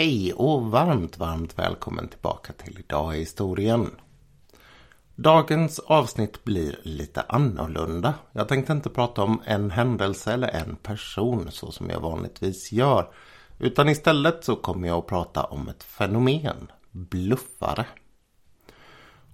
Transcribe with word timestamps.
Hej 0.00 0.32
och 0.32 0.70
varmt, 0.70 1.18
varmt 1.18 1.58
välkommen 1.58 2.08
tillbaka 2.08 2.52
till 2.52 2.78
Idag 2.78 3.16
i 3.16 3.18
historien. 3.18 3.90
Dagens 5.14 5.78
avsnitt 5.78 6.44
blir 6.44 6.78
lite 6.82 7.20
annorlunda. 7.28 8.14
Jag 8.32 8.48
tänkte 8.48 8.72
inte 8.72 8.90
prata 8.90 9.22
om 9.22 9.42
en 9.44 9.70
händelse 9.70 10.32
eller 10.32 10.48
en 10.48 10.76
person 10.76 11.46
så 11.50 11.72
som 11.72 11.90
jag 11.90 12.00
vanligtvis 12.00 12.72
gör. 12.72 13.08
Utan 13.58 13.88
istället 13.88 14.44
så 14.44 14.56
kommer 14.56 14.88
jag 14.88 14.98
att 14.98 15.06
prata 15.06 15.44
om 15.44 15.68
ett 15.68 15.82
fenomen. 15.82 16.70
Bluffare. 16.90 17.86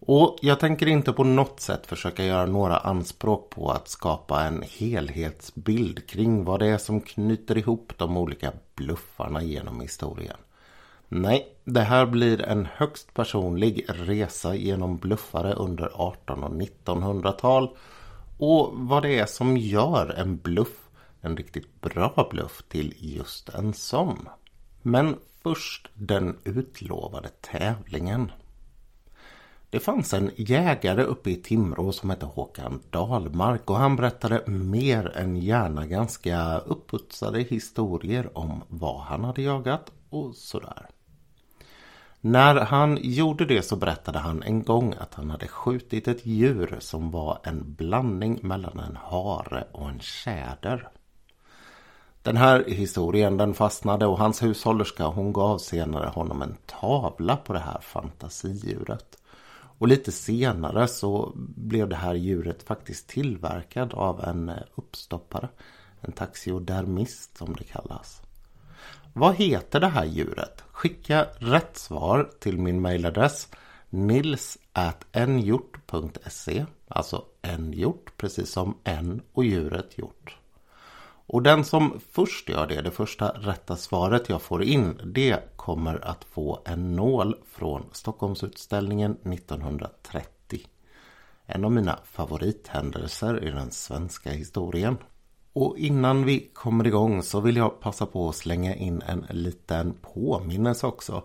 Och 0.00 0.38
jag 0.42 0.60
tänker 0.60 0.86
inte 0.86 1.12
på 1.12 1.24
något 1.24 1.60
sätt 1.60 1.86
försöka 1.86 2.24
göra 2.24 2.46
några 2.46 2.76
anspråk 2.76 3.50
på 3.50 3.70
att 3.70 3.88
skapa 3.88 4.44
en 4.44 4.64
helhetsbild 4.78 6.08
kring 6.08 6.44
vad 6.44 6.60
det 6.60 6.66
är 6.66 6.78
som 6.78 7.00
knyter 7.00 7.58
ihop 7.58 7.92
de 7.96 8.16
olika 8.16 8.52
bluffarna 8.74 9.42
genom 9.42 9.80
historien. 9.80 10.36
Nej, 11.08 11.56
det 11.64 11.80
här 11.80 12.06
blir 12.06 12.42
en 12.42 12.68
högst 12.74 13.14
personlig 13.14 13.84
resa 13.88 14.54
genom 14.54 14.96
bluffare 14.96 15.52
under 15.52 15.90
18 15.94 16.44
och 16.44 16.50
1900-tal 16.50 17.76
och 18.38 18.70
vad 18.72 19.02
det 19.02 19.18
är 19.18 19.26
som 19.26 19.56
gör 19.56 20.14
en 20.18 20.36
bluff, 20.36 20.88
en 21.20 21.36
riktigt 21.36 21.80
bra 21.80 22.28
bluff 22.30 22.62
till 22.68 22.94
just 22.98 23.48
en 23.48 23.74
sån. 23.74 24.28
Men 24.82 25.16
först 25.42 25.88
den 25.94 26.36
utlovade 26.44 27.28
tävlingen. 27.28 28.32
Det 29.70 29.80
fanns 29.80 30.14
en 30.14 30.30
jägare 30.36 31.02
uppe 31.02 31.30
i 31.30 31.36
Timrå 31.36 31.92
som 31.92 32.10
hette 32.10 32.26
Håkan 32.26 32.82
Dalmark 32.90 33.70
och 33.70 33.76
han 33.76 33.96
berättade 33.96 34.42
mer 34.46 35.16
än 35.16 35.36
gärna 35.36 35.86
ganska 35.86 36.58
upputsade 36.58 37.40
historier 37.40 38.38
om 38.38 38.62
vad 38.68 39.00
han 39.00 39.24
hade 39.24 39.42
jagat 39.42 39.92
och 40.10 40.34
sådär. 40.34 40.86
När 42.26 42.54
han 42.54 42.98
gjorde 43.02 43.44
det 43.44 43.62
så 43.62 43.76
berättade 43.76 44.18
han 44.18 44.42
en 44.42 44.62
gång 44.62 44.94
att 44.98 45.14
han 45.14 45.30
hade 45.30 45.48
skjutit 45.48 46.08
ett 46.08 46.26
djur 46.26 46.76
som 46.80 47.10
var 47.10 47.38
en 47.42 47.74
blandning 47.74 48.38
mellan 48.42 48.78
en 48.78 48.96
hare 48.96 49.64
och 49.72 49.88
en 49.88 50.00
tjäder. 50.00 50.88
Den 52.22 52.36
här 52.36 52.64
historien 52.68 53.36
den 53.36 53.54
fastnade 53.54 54.06
och 54.06 54.18
hans 54.18 54.42
hushållerska 54.42 55.04
hon 55.06 55.32
gav 55.32 55.58
senare 55.58 56.06
honom 56.06 56.42
en 56.42 56.56
tavla 56.66 57.36
på 57.36 57.52
det 57.52 57.58
här 57.58 57.80
fantasidjuret. 57.80 59.18
Och 59.78 59.88
lite 59.88 60.12
senare 60.12 60.88
så 60.88 61.32
blev 61.36 61.88
det 61.88 61.96
här 61.96 62.14
djuret 62.14 62.62
faktiskt 62.62 63.08
tillverkad 63.08 63.94
av 63.94 64.24
en 64.24 64.52
uppstoppare. 64.74 65.48
En 66.00 66.12
taxiodermist 66.12 67.38
som 67.38 67.54
det 67.54 67.64
kallas. 67.64 68.22
Vad 69.18 69.34
heter 69.34 69.80
det 69.80 69.86
här 69.86 70.04
djuret? 70.04 70.64
Skicka 70.72 71.26
rätt 71.38 71.76
svar 71.76 72.30
till 72.40 72.58
min 72.58 72.80
mailadress 72.80 73.48
nils.nhjort.se 73.90 76.66
Alltså 76.88 77.24
en 77.42 77.72
hjort 77.72 78.16
precis 78.16 78.50
som 78.50 78.76
en 78.84 79.22
och 79.32 79.44
djuret 79.44 79.98
hjort. 79.98 80.36
Och 81.26 81.42
den 81.42 81.64
som 81.64 82.00
först 82.10 82.48
gör 82.48 82.66
det, 82.66 82.82
det 82.82 82.90
första 82.90 83.28
rätta 83.28 83.76
svaret 83.76 84.28
jag 84.28 84.42
får 84.42 84.62
in, 84.62 85.00
det 85.04 85.56
kommer 85.56 86.04
att 86.04 86.24
få 86.24 86.62
en 86.64 86.96
nål 86.96 87.36
från 87.46 87.84
Stockholmsutställningen 87.92 89.12
1930. 89.12 90.60
En 91.46 91.64
av 91.64 91.72
mina 91.72 91.98
favorithändelser 92.04 93.44
i 93.44 93.50
den 93.50 93.70
svenska 93.70 94.30
historien. 94.30 94.96
Och 95.58 95.78
innan 95.78 96.24
vi 96.24 96.50
kommer 96.54 96.86
igång 96.86 97.22
så 97.22 97.40
vill 97.40 97.56
jag 97.56 97.80
passa 97.80 98.06
på 98.06 98.28
att 98.28 98.36
slänga 98.36 98.74
in 98.74 99.02
en 99.06 99.26
liten 99.30 99.94
påminnelse 100.14 100.86
också. 100.86 101.22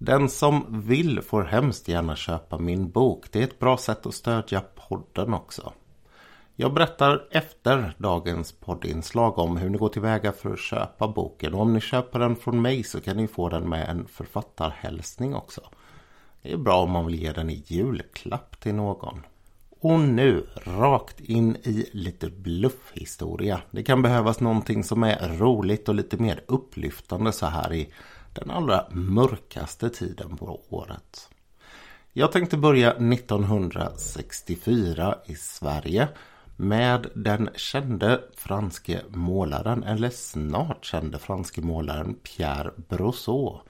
Den 0.00 0.28
som 0.28 0.82
vill 0.86 1.22
får 1.22 1.42
hemskt 1.42 1.88
gärna 1.88 2.16
köpa 2.16 2.58
min 2.58 2.90
bok. 2.90 3.26
Det 3.32 3.38
är 3.38 3.44
ett 3.44 3.58
bra 3.58 3.76
sätt 3.76 4.06
att 4.06 4.14
stödja 4.14 4.62
podden 4.88 5.34
också. 5.34 5.72
Jag 6.56 6.74
berättar 6.74 7.28
efter 7.30 7.94
dagens 7.98 8.52
poddinslag 8.52 9.38
om 9.38 9.56
hur 9.56 9.70
ni 9.70 9.78
går 9.78 9.88
tillväga 9.88 10.32
för 10.32 10.52
att 10.52 10.58
köpa 10.58 11.08
boken. 11.08 11.54
Och 11.54 11.60
om 11.60 11.72
ni 11.72 11.80
köper 11.80 12.18
den 12.18 12.36
från 12.36 12.62
mig 12.62 12.82
så 12.82 13.00
kan 13.00 13.16
ni 13.16 13.26
få 13.26 13.48
den 13.48 13.68
med 13.68 13.88
en 13.88 14.06
författarhälsning 14.06 15.34
också. 15.34 15.60
Det 16.42 16.52
är 16.52 16.56
bra 16.56 16.82
om 16.82 16.90
man 16.90 17.06
vill 17.06 17.22
ge 17.22 17.32
den 17.32 17.50
i 17.50 17.64
julklapp 17.66 18.60
till 18.60 18.74
någon. 18.74 19.22
Och 19.84 20.00
nu 20.00 20.46
rakt 20.64 21.20
in 21.20 21.56
i 21.56 21.88
lite 21.92 22.30
bluffhistoria. 22.30 23.60
Det 23.70 23.82
kan 23.82 24.02
behövas 24.02 24.40
någonting 24.40 24.84
som 24.84 25.02
är 25.02 25.38
roligt 25.38 25.88
och 25.88 25.94
lite 25.94 26.16
mer 26.16 26.44
upplyftande 26.46 27.32
så 27.32 27.46
här 27.46 27.72
i 27.72 27.92
den 28.32 28.50
allra 28.50 28.86
mörkaste 28.90 29.90
tiden 29.90 30.36
på 30.36 30.60
året. 30.68 31.28
Jag 32.12 32.32
tänkte 32.32 32.56
börja 32.56 32.92
1964 32.92 35.18
i 35.26 35.34
Sverige 35.34 36.08
med 36.56 37.06
den 37.14 37.48
kände 37.54 38.20
franske 38.36 39.02
målaren, 39.08 39.84
eller 39.84 40.10
snart 40.10 40.84
kände 40.84 41.18
franske 41.18 41.60
målaren 41.60 42.14
Pierre 42.14 42.70
Brosseau. 42.88 43.60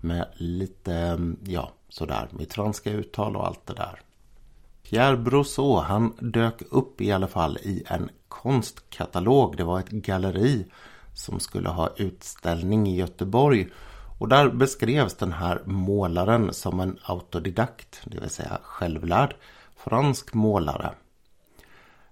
Med 0.00 0.28
lite, 0.34 1.18
ja, 1.44 1.72
sådär, 1.88 2.28
mitt 2.30 2.54
franska 2.54 2.90
uttal 2.90 3.36
och 3.36 3.46
allt 3.46 3.66
det 3.66 3.74
där. 3.74 4.00
Pierre 4.90 5.16
Brosseau, 5.16 5.80
han 5.80 6.12
dök 6.20 6.62
upp 6.70 7.00
i 7.00 7.12
alla 7.12 7.28
fall 7.28 7.56
i 7.56 7.82
en 7.86 8.10
konstkatalog. 8.28 9.56
Det 9.56 9.64
var 9.64 9.80
ett 9.80 9.90
galleri 9.90 10.66
som 11.14 11.40
skulle 11.40 11.68
ha 11.68 11.90
utställning 11.96 12.88
i 12.88 12.96
Göteborg. 12.96 13.68
Och 14.18 14.28
där 14.28 14.48
beskrevs 14.48 15.14
den 15.14 15.32
här 15.32 15.62
målaren 15.64 16.52
som 16.52 16.80
en 16.80 16.98
autodidakt, 17.02 18.00
det 18.04 18.20
vill 18.20 18.30
säga 18.30 18.58
självlärd 18.62 19.34
fransk 19.76 20.34
målare. 20.34 20.94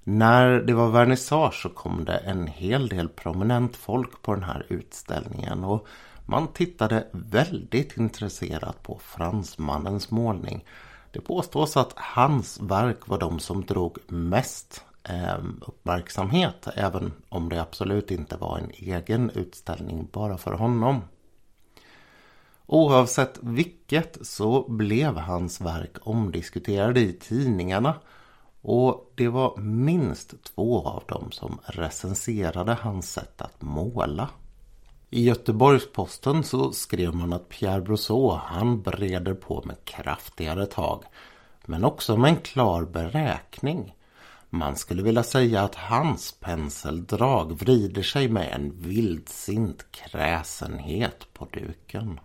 När 0.05 0.51
det 0.51 0.75
var 0.75 0.91
vernissage 0.91 1.63
så 1.63 1.69
kom 1.69 2.05
det 2.05 2.17
en 2.17 2.47
hel 2.47 2.89
del 2.89 3.09
prominent 3.09 3.77
folk 3.77 4.23
på 4.23 4.35
den 4.35 4.45
här 4.45 4.67
utställningen 4.69 5.65
och 5.65 5.87
man 6.27 6.49
tittade 6.49 7.07
väldigt 7.13 7.97
intresserat 7.97 8.83
på 8.83 8.99
fransmannens 9.03 10.11
målning. 10.11 10.65
Det 11.15 11.21
påstås 11.21 11.77
att 11.77 11.93
hans 11.97 12.61
verk 12.61 13.09
var 13.09 13.19
de 13.19 13.39
som 13.39 13.65
drog 13.65 13.99
mest 14.07 14.85
ehm, 15.03 15.61
uppmärksamhet 15.67 16.69
även 16.75 17.13
om 17.29 17.49
det 17.49 17.63
absolut 17.63 18.11
inte 18.11 18.37
var 18.37 18.59
en 18.59 18.71
egen 18.71 19.31
utställning 19.31 20.09
bara 20.13 20.39
för 20.39 20.53
honom. 20.53 21.01
Oavsett 22.67 23.39
vilket 23.43 24.27
så 24.27 24.69
blev 24.69 25.17
hans 25.17 25.61
verk 25.61 25.97
omdiskuterade 26.01 27.01
i 27.01 27.13
tidningarna 27.13 27.95
och 28.63 29.13
det 29.15 29.29
var 29.29 29.57
minst 29.57 30.45
två 30.45 30.87
av 30.87 31.03
dem 31.09 31.33
som 31.33 31.59
recenserade 31.65 32.75
hans 32.81 33.13
sätt 33.13 33.41
att 33.43 33.63
måla. 33.63 34.29
I 35.15 35.25
Göteborgs-Posten 35.25 36.45
så 36.45 36.73
skrev 36.73 37.15
man 37.15 37.33
att 37.33 37.49
Pierre 37.49 37.81
Brosseau 37.81 38.31
han 38.45 38.83
breder 38.83 39.35
på 39.35 39.63
med 39.65 39.85
kraftigare 39.85 40.67
tag. 40.67 41.05
Men 41.65 41.85
också 41.85 42.17
med 42.17 42.31
en 42.31 42.37
klar 42.37 42.85
beräkning. 42.85 43.95
Man 44.51 44.77
skulle 44.77 45.03
vilja 45.03 45.23
säga 45.23 45.63
att 45.63 45.75
hans 45.75 46.33
penseldrag 46.33 47.53
vrider 47.53 48.03
sig 48.03 48.29
med 48.29 48.53
en 48.53 48.73
vildsint 48.77 49.87
kräsenhet 49.91 51.27
på 51.33 51.49
duken. 51.53 52.21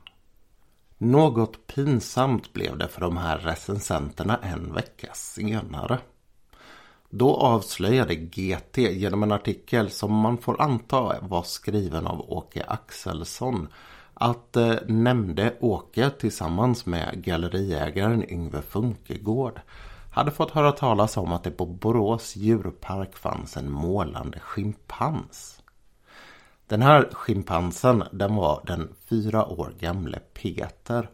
Något 0.98 1.68
pinsamt 1.68 2.54
blev 2.54 2.78
det 2.78 2.88
för 2.88 3.02
de 3.02 3.18
här 3.18 3.38
recensenterna 3.38 4.40
en 4.44 4.74
vecka 4.74 5.10
senare. 5.14 6.00
Då 7.10 7.36
avslöjade 7.36 8.16
GT 8.16 8.78
genom 8.78 9.24
en 9.24 9.32
artikel 9.32 9.90
som 9.90 10.14
man 10.14 10.38
får 10.38 10.62
anta 10.62 11.16
var 11.22 11.44
skriven 11.44 12.08
av 12.08 12.32
Åke 12.32 12.64
Axelsson 12.68 13.68
att 14.14 14.56
eh, 14.56 14.76
nämnde 14.88 15.56
Åke 15.60 16.10
tillsammans 16.10 16.86
med 16.86 17.24
galleriägaren 17.24 18.32
Yngve 18.32 18.62
Funkegård 18.62 19.62
hade 20.12 20.32
fått 20.32 20.52
höra 20.52 20.72
talas 20.72 21.18
om 21.18 21.34
att 21.34 21.44
det 21.44 21.52
på 21.52 21.66
Borås 21.66 22.36
djurpark 22.36 23.18
fanns 23.18 23.58
en 23.58 23.72
målande 23.72 24.40
schimpans. 24.40 25.64
Den 26.68 26.82
här 26.82 27.10
schimpansen 27.12 28.04
den 28.12 28.36
var 28.36 28.64
den 28.66 28.94
fyra 29.10 29.46
år 29.46 29.74
gamle 29.80 30.20
Peter 30.34 31.10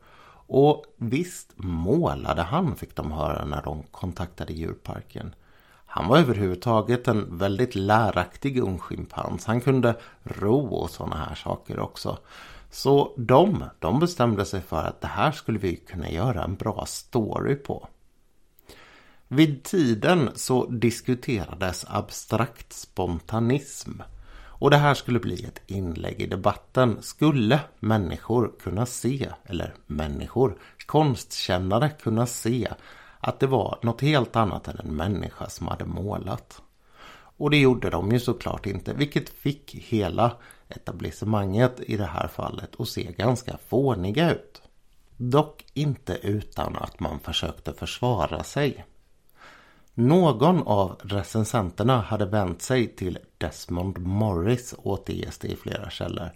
och 0.47 0.85
visst 0.97 1.51
målade 1.55 2.41
han 2.41 2.75
fick 2.75 2.95
de 2.95 3.11
höra 3.11 3.45
när 3.45 3.61
de 3.61 3.83
kontaktade 3.91 4.53
djurparken. 4.53 5.35
Han 5.95 6.07
var 6.07 6.17
överhuvudtaget 6.17 7.07
en 7.07 7.37
väldigt 7.37 7.75
läraktig 7.75 8.59
ung 8.59 8.79
schimpans. 8.79 9.45
Han 9.45 9.61
kunde 9.61 9.95
ro 10.23 10.67
och 10.67 10.89
sådana 10.89 11.15
här 11.15 11.35
saker 11.35 11.79
också. 11.79 12.17
Så 12.71 13.13
de, 13.17 13.63
de 13.79 13.99
bestämde 13.99 14.45
sig 14.45 14.61
för 14.61 14.83
att 14.83 15.01
det 15.01 15.07
här 15.07 15.31
skulle 15.31 15.59
vi 15.59 15.75
kunna 15.75 16.09
göra 16.09 16.43
en 16.43 16.55
bra 16.55 16.85
story 16.87 17.55
på. 17.55 17.87
Vid 19.27 19.63
tiden 19.63 20.29
så 20.35 20.65
diskuterades 20.65 21.85
abstrakt 21.87 22.73
spontanism. 22.73 23.91
Och 24.45 24.71
det 24.71 24.77
här 24.77 24.93
skulle 24.93 25.19
bli 25.19 25.45
ett 25.45 25.61
inlägg 25.67 26.21
i 26.21 26.27
debatten. 26.27 26.97
Skulle 27.01 27.59
människor 27.79 28.51
kunna 28.63 28.85
se, 28.85 29.29
eller 29.43 29.73
människor, 29.87 30.57
konstkännare 30.85 31.89
kunna 31.89 32.25
se 32.25 32.67
att 33.25 33.39
det 33.39 33.47
var 33.47 33.79
något 33.81 34.01
helt 34.01 34.35
annat 34.35 34.67
än 34.67 34.79
en 34.79 34.95
människa 34.95 35.49
som 35.49 35.67
hade 35.67 35.85
målat? 35.85 36.61
Och 37.37 37.49
det 37.49 37.57
gjorde 37.57 37.89
de 37.89 38.11
ju 38.11 38.19
såklart 38.19 38.65
inte, 38.65 38.93
vilket 38.93 39.29
fick 39.29 39.75
hela 39.75 40.31
etablissemanget 40.69 41.79
i 41.79 41.97
det 41.97 42.05
här 42.05 42.27
fallet 42.27 42.79
att 42.79 42.87
se 42.87 43.11
ganska 43.17 43.57
fåniga 43.67 44.31
ut. 44.31 44.61
Dock 45.17 45.65
inte 45.73 46.13
utan 46.13 46.75
att 46.75 46.99
man 46.99 47.19
försökte 47.19 47.73
försvara 47.73 48.43
sig. 48.43 48.85
Någon 49.93 50.63
av 50.63 50.99
recensenterna 51.03 52.01
hade 52.01 52.25
vänt 52.25 52.61
sig 52.61 52.87
till 52.87 53.19
Desmond 53.37 53.97
Morris 53.97 54.75
återges 54.77 55.37
det 55.37 55.47
i 55.47 55.55
flera 55.55 55.89
källor. 55.89 56.29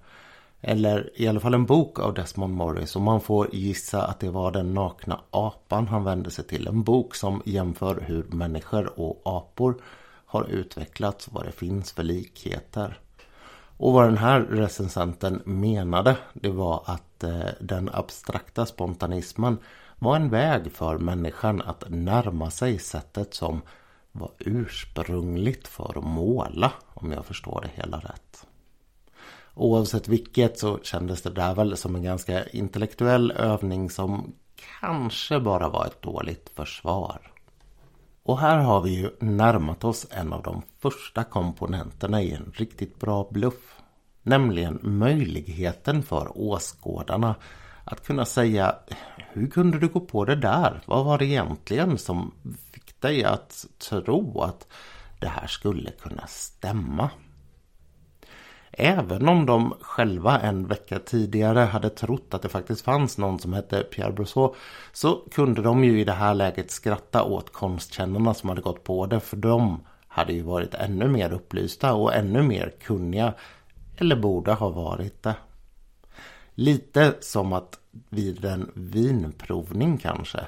Eller 0.61 1.09
i 1.15 1.27
alla 1.27 1.39
fall 1.39 1.53
en 1.53 1.65
bok 1.65 1.99
av 1.99 2.13
Desmond 2.13 2.53
Morris 2.53 2.95
och 2.95 3.01
man 3.01 3.21
får 3.21 3.55
gissa 3.55 4.05
att 4.05 4.19
det 4.19 4.29
var 4.29 4.51
den 4.51 4.73
nakna 4.73 5.19
apan 5.31 5.87
han 5.87 6.03
vände 6.03 6.31
sig 6.31 6.45
till. 6.47 6.67
En 6.67 6.83
bok 6.83 7.15
som 7.15 7.41
jämför 7.45 8.03
hur 8.07 8.23
människor 8.23 8.99
och 8.99 9.21
apor 9.23 9.81
har 10.25 10.43
utvecklats 10.43 11.27
och 11.27 11.33
vad 11.33 11.45
det 11.45 11.51
finns 11.51 11.91
för 11.91 12.03
likheter. 12.03 12.99
Och 13.77 13.93
vad 13.93 14.05
den 14.05 14.17
här 14.17 14.41
recensenten 14.41 15.41
menade 15.45 16.17
det 16.33 16.49
var 16.49 16.83
att 16.85 17.23
eh, 17.23 17.45
den 17.59 17.89
abstrakta 17.93 18.65
spontanismen 18.65 19.57
var 19.99 20.15
en 20.15 20.29
väg 20.29 20.71
för 20.71 20.97
människan 20.97 21.61
att 21.61 21.83
närma 21.89 22.51
sig 22.51 22.79
sättet 22.79 23.33
som 23.33 23.61
var 24.11 24.31
ursprungligt 24.39 25.67
för 25.67 25.97
att 25.97 26.03
måla 26.03 26.71
om 26.93 27.11
jag 27.11 27.25
förstår 27.25 27.61
det 27.61 27.81
hela 27.81 27.97
rätt. 27.97 28.45
Oavsett 29.59 30.07
vilket 30.07 30.59
så 30.59 30.79
kändes 30.83 31.21
det 31.21 31.29
där 31.29 31.55
väl 31.55 31.77
som 31.77 31.95
en 31.95 32.03
ganska 32.03 32.45
intellektuell 32.45 33.31
övning 33.31 33.89
som 33.89 34.33
kanske 34.79 35.39
bara 35.39 35.69
var 35.69 35.85
ett 35.85 36.01
dåligt 36.01 36.49
försvar. 36.55 37.31
Och 38.23 38.39
här 38.39 38.57
har 38.57 38.81
vi 38.81 38.89
ju 38.89 39.09
närmat 39.19 39.83
oss 39.83 40.07
en 40.11 40.33
av 40.33 40.43
de 40.43 40.61
första 40.79 41.23
komponenterna 41.23 42.21
i 42.21 42.31
en 42.31 42.51
riktigt 42.55 42.99
bra 42.99 43.27
bluff. 43.31 43.75
Nämligen 44.23 44.79
möjligheten 44.81 46.03
för 46.03 46.31
åskådarna 46.35 47.35
att 47.83 48.05
kunna 48.05 48.25
säga 48.25 48.75
Hur 49.31 49.47
kunde 49.47 49.79
du 49.79 49.87
gå 49.87 49.99
på 49.99 50.25
det 50.25 50.35
där? 50.35 50.81
Vad 50.85 51.05
var 51.05 51.17
det 51.17 51.25
egentligen 51.25 51.97
som 51.97 52.31
fick 52.71 53.01
dig 53.01 53.23
att 53.23 53.65
tro 53.89 54.41
att 54.41 54.67
det 55.19 55.27
här 55.27 55.47
skulle 55.47 55.91
kunna 55.91 56.27
stämma? 56.27 57.09
Även 58.81 59.29
om 59.29 59.45
de 59.45 59.73
själva 59.81 60.39
en 60.39 60.67
vecka 60.67 60.99
tidigare 60.99 61.59
hade 61.59 61.89
trott 61.89 62.33
att 62.33 62.41
det 62.41 62.49
faktiskt 62.49 62.81
fanns 62.81 63.17
någon 63.17 63.39
som 63.39 63.53
hette 63.53 63.83
Pierre 63.83 64.11
Brousseau 64.11 64.55
så 64.93 65.15
kunde 65.31 65.61
de 65.61 65.83
ju 65.83 65.99
i 65.99 66.03
det 66.03 66.13
här 66.13 66.33
läget 66.33 66.71
skratta 66.71 67.23
åt 67.23 67.53
konstkännarna 67.53 68.33
som 68.33 68.49
hade 68.49 68.61
gått 68.61 68.83
på 68.83 69.05
det 69.05 69.19
för 69.19 69.37
de 69.37 69.81
hade 70.07 70.33
ju 70.33 70.41
varit 70.41 70.73
ännu 70.73 71.07
mer 71.07 71.33
upplysta 71.33 71.93
och 71.93 72.13
ännu 72.13 72.41
mer 72.41 72.73
kunniga 72.81 73.33
eller 73.97 74.15
borde 74.15 74.53
ha 74.53 74.69
varit 74.69 75.23
det. 75.23 75.35
Lite 76.55 77.15
som 77.19 77.53
att 77.53 77.79
vid 78.09 78.45
en 78.45 78.71
vinprovning 78.73 79.97
kanske 79.97 80.39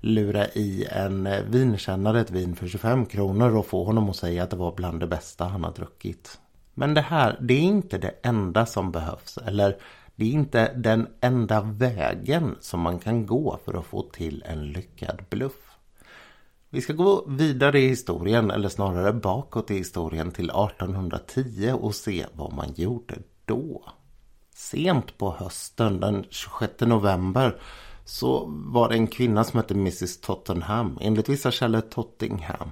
lura 0.00 0.46
i 0.46 0.86
en 0.90 1.28
vinkännare 1.50 2.20
ett 2.20 2.30
vin 2.30 2.56
för 2.56 2.68
25 2.68 3.06
kronor 3.06 3.56
och 3.56 3.66
få 3.66 3.84
honom 3.84 4.10
att 4.10 4.16
säga 4.16 4.42
att 4.42 4.50
det 4.50 4.56
var 4.56 4.72
bland 4.72 5.00
det 5.00 5.06
bästa 5.06 5.44
han 5.44 5.64
har 5.64 5.72
druckit. 5.72 6.38
Men 6.78 6.94
det 6.94 7.00
här, 7.00 7.38
det 7.40 7.54
är 7.54 7.62
inte 7.62 7.98
det 7.98 8.14
enda 8.22 8.66
som 8.66 8.92
behövs. 8.92 9.38
Eller 9.38 9.76
det 10.16 10.24
är 10.24 10.30
inte 10.30 10.72
den 10.74 11.08
enda 11.20 11.60
vägen 11.60 12.56
som 12.60 12.80
man 12.80 12.98
kan 12.98 13.26
gå 13.26 13.58
för 13.64 13.78
att 13.78 13.86
få 13.86 14.02
till 14.02 14.44
en 14.46 14.66
lyckad 14.66 15.22
bluff. 15.30 15.70
Vi 16.70 16.80
ska 16.80 16.92
gå 16.92 17.24
vidare 17.28 17.80
i 17.80 17.88
historien, 17.88 18.50
eller 18.50 18.68
snarare 18.68 19.12
bakåt 19.12 19.70
i 19.70 19.74
historien 19.74 20.30
till 20.30 20.50
1810 20.50 21.72
och 21.80 21.94
se 21.94 22.26
vad 22.32 22.52
man 22.52 22.72
gjorde 22.74 23.14
då. 23.44 23.84
Sent 24.54 25.18
på 25.18 25.30
hösten, 25.38 26.00
den 26.00 26.24
26 26.30 26.80
november, 26.80 27.60
så 28.04 28.44
var 28.48 28.88
det 28.88 28.94
en 28.94 29.06
kvinna 29.06 29.44
som 29.44 29.56
hette 29.58 29.74
Mrs 29.74 30.20
Tottenham, 30.20 30.98
enligt 31.00 31.28
vissa 31.28 31.50
källor 31.50 31.80
Tottingham 31.80 32.70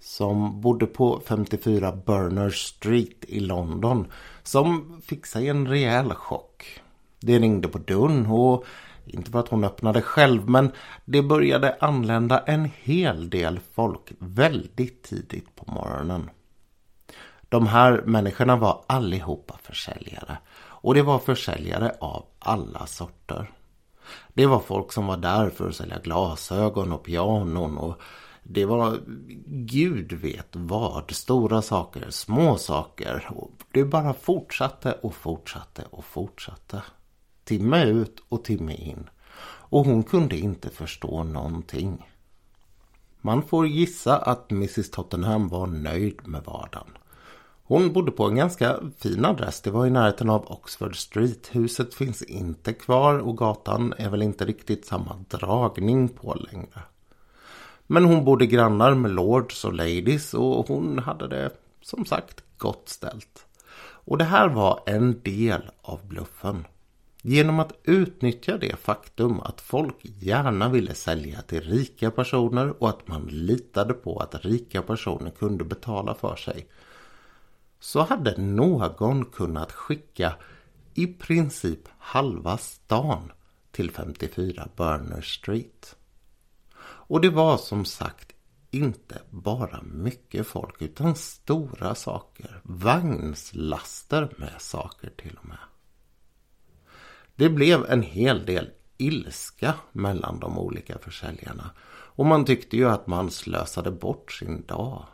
som 0.00 0.60
bodde 0.60 0.86
på 0.86 1.22
54 1.26 1.92
Burner 1.92 2.50
Street 2.50 3.24
i 3.28 3.40
London 3.40 4.12
som 4.42 5.02
fick 5.06 5.26
sig 5.26 5.48
en 5.48 5.68
rejäl 5.68 6.14
chock. 6.14 6.80
Det 7.20 7.38
ringde 7.38 7.68
på 7.68 7.78
dörren 7.78 8.26
och 8.26 8.64
inte 9.06 9.30
för 9.30 9.38
att 9.38 9.48
hon 9.48 9.64
öppnade 9.64 10.02
själv 10.02 10.48
men 10.48 10.72
det 11.04 11.22
började 11.22 11.76
anlända 11.80 12.38
en 12.38 12.70
hel 12.82 13.30
del 13.30 13.60
folk 13.72 14.12
väldigt 14.18 15.02
tidigt 15.02 15.56
på 15.56 15.72
morgonen. 15.72 16.30
De 17.48 17.66
här 17.66 18.02
människorna 18.06 18.56
var 18.56 18.84
allihopa 18.86 19.58
försäljare 19.62 20.38
och 20.82 20.94
det 20.94 21.02
var 21.02 21.18
försäljare 21.18 21.94
av 22.00 22.24
alla 22.38 22.86
sorter. 22.86 23.50
Det 24.28 24.46
var 24.46 24.60
folk 24.60 24.92
som 24.92 25.06
var 25.06 25.16
där 25.16 25.50
för 25.50 25.68
att 25.68 25.76
sälja 25.76 25.98
glasögon 25.98 26.92
och 26.92 27.04
pianon 27.04 27.78
och 27.78 28.00
det 28.52 28.64
var 28.64 29.00
gud 29.46 30.12
vet 30.12 30.56
vad. 30.56 31.10
Stora 31.10 31.62
saker, 31.62 32.10
små 32.10 32.56
saker. 32.56 33.28
Och 33.30 33.52
det 33.72 33.84
bara 33.84 34.14
fortsatte 34.14 34.92
och 34.92 35.14
fortsatte 35.14 35.84
och 35.90 36.04
fortsatte. 36.04 36.82
Timme 37.44 37.84
ut 37.84 38.22
och 38.28 38.44
timme 38.44 38.74
in. 38.74 39.10
Och 39.42 39.84
hon 39.84 40.02
kunde 40.02 40.38
inte 40.38 40.70
förstå 40.70 41.24
någonting. 41.24 42.10
Man 43.20 43.42
får 43.42 43.66
gissa 43.66 44.18
att 44.18 44.50
Mrs 44.50 44.90
Tottenham 44.90 45.48
var 45.48 45.66
nöjd 45.66 46.28
med 46.28 46.44
vardagen. 46.44 46.98
Hon 47.62 47.92
bodde 47.92 48.10
på 48.10 48.24
en 48.24 48.36
ganska 48.36 48.80
fin 48.98 49.24
adress. 49.24 49.60
Det 49.60 49.70
var 49.70 49.86
i 49.86 49.90
närheten 49.90 50.30
av 50.30 50.52
Oxford 50.52 50.96
Street. 50.96 51.48
Huset 51.52 51.94
finns 51.94 52.22
inte 52.22 52.72
kvar 52.72 53.18
och 53.18 53.36
gatan 53.36 53.94
är 53.98 54.10
väl 54.10 54.22
inte 54.22 54.44
riktigt 54.44 54.86
samma 54.86 55.16
dragning 55.28 56.08
på 56.08 56.34
längre. 56.34 56.82
Men 57.92 58.04
hon 58.04 58.24
bodde 58.24 58.46
grannar 58.46 58.94
med 58.94 59.10
lords 59.10 59.64
och 59.64 59.72
ladies 59.72 60.34
och 60.34 60.68
hon 60.68 60.98
hade 60.98 61.28
det 61.28 61.50
som 61.80 62.04
sagt 62.04 62.44
gott 62.58 62.88
ställt. 62.88 63.46
Och 63.80 64.18
det 64.18 64.24
här 64.24 64.48
var 64.48 64.82
en 64.86 65.20
del 65.22 65.62
av 65.82 66.06
bluffen. 66.08 66.66
Genom 67.22 67.60
att 67.60 67.72
utnyttja 67.84 68.58
det 68.58 68.76
faktum 68.76 69.40
att 69.40 69.60
folk 69.60 69.96
gärna 70.02 70.68
ville 70.68 70.94
sälja 70.94 71.42
till 71.42 71.60
rika 71.60 72.10
personer 72.10 72.82
och 72.82 72.88
att 72.88 73.08
man 73.08 73.22
litade 73.22 73.94
på 73.94 74.18
att 74.18 74.44
rika 74.44 74.82
personer 74.82 75.30
kunde 75.30 75.64
betala 75.64 76.14
för 76.14 76.36
sig. 76.36 76.66
Så 77.80 78.00
hade 78.00 78.40
någon 78.40 79.24
kunnat 79.24 79.72
skicka 79.72 80.32
i 80.94 81.06
princip 81.06 81.88
halva 81.98 82.58
stan 82.58 83.32
till 83.70 83.90
54 83.90 84.68
Burner 84.76 85.20
Street. 85.20 85.96
Och 87.10 87.20
det 87.20 87.30
var 87.30 87.56
som 87.56 87.84
sagt 87.84 88.32
inte 88.70 89.22
bara 89.30 89.82
mycket 89.82 90.46
folk 90.46 90.82
utan 90.82 91.14
stora 91.14 91.94
saker. 91.94 92.60
Vagnslaster 92.62 94.34
med 94.36 94.54
saker 94.58 95.10
till 95.16 95.38
och 95.42 95.48
med. 95.48 95.58
Det 97.36 97.48
blev 97.48 97.84
en 97.90 98.02
hel 98.02 98.46
del 98.46 98.70
ilska 98.96 99.74
mellan 99.92 100.40
de 100.40 100.58
olika 100.58 100.98
försäljarna. 100.98 101.70
Och 101.88 102.26
man 102.26 102.44
tyckte 102.44 102.76
ju 102.76 102.88
att 102.88 103.06
man 103.06 103.30
slösade 103.30 103.90
bort 103.90 104.32
sin 104.32 104.64
dag. 104.66 105.04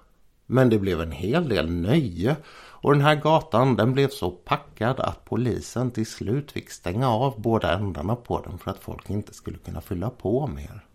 Men 0.46 0.70
det 0.70 0.78
blev 0.78 1.00
en 1.00 1.12
hel 1.12 1.48
del 1.48 1.70
nöje 1.70 2.36
och 2.56 2.92
den 2.92 3.02
här 3.02 3.14
gatan 3.14 3.76
den 3.76 3.92
blev 3.92 4.08
så 4.08 4.30
packad 4.30 5.00
att 5.00 5.24
polisen 5.24 5.90
till 5.90 6.06
slut 6.06 6.52
fick 6.52 6.70
stänga 6.70 7.08
av 7.08 7.40
båda 7.40 7.72
ändarna 7.72 8.16
på 8.16 8.40
den 8.40 8.58
för 8.58 8.70
att 8.70 8.78
folk 8.78 9.10
inte 9.10 9.34
skulle 9.34 9.58
kunna 9.58 9.80
fylla 9.80 10.10
på 10.10 10.46
mer. 10.46 10.85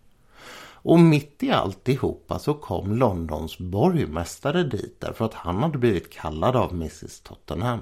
Och 0.82 1.00
mitt 1.00 1.42
i 1.42 1.50
alltihopa 1.50 2.38
så 2.38 2.54
kom 2.54 2.96
Londons 2.96 3.58
borgmästare 3.58 4.62
dit 4.62 4.96
därför 5.00 5.24
att 5.24 5.34
han 5.34 5.62
hade 5.62 5.78
blivit 5.78 6.12
kallad 6.12 6.56
av 6.56 6.72
Mrs 6.72 7.20
Tottenham. 7.20 7.80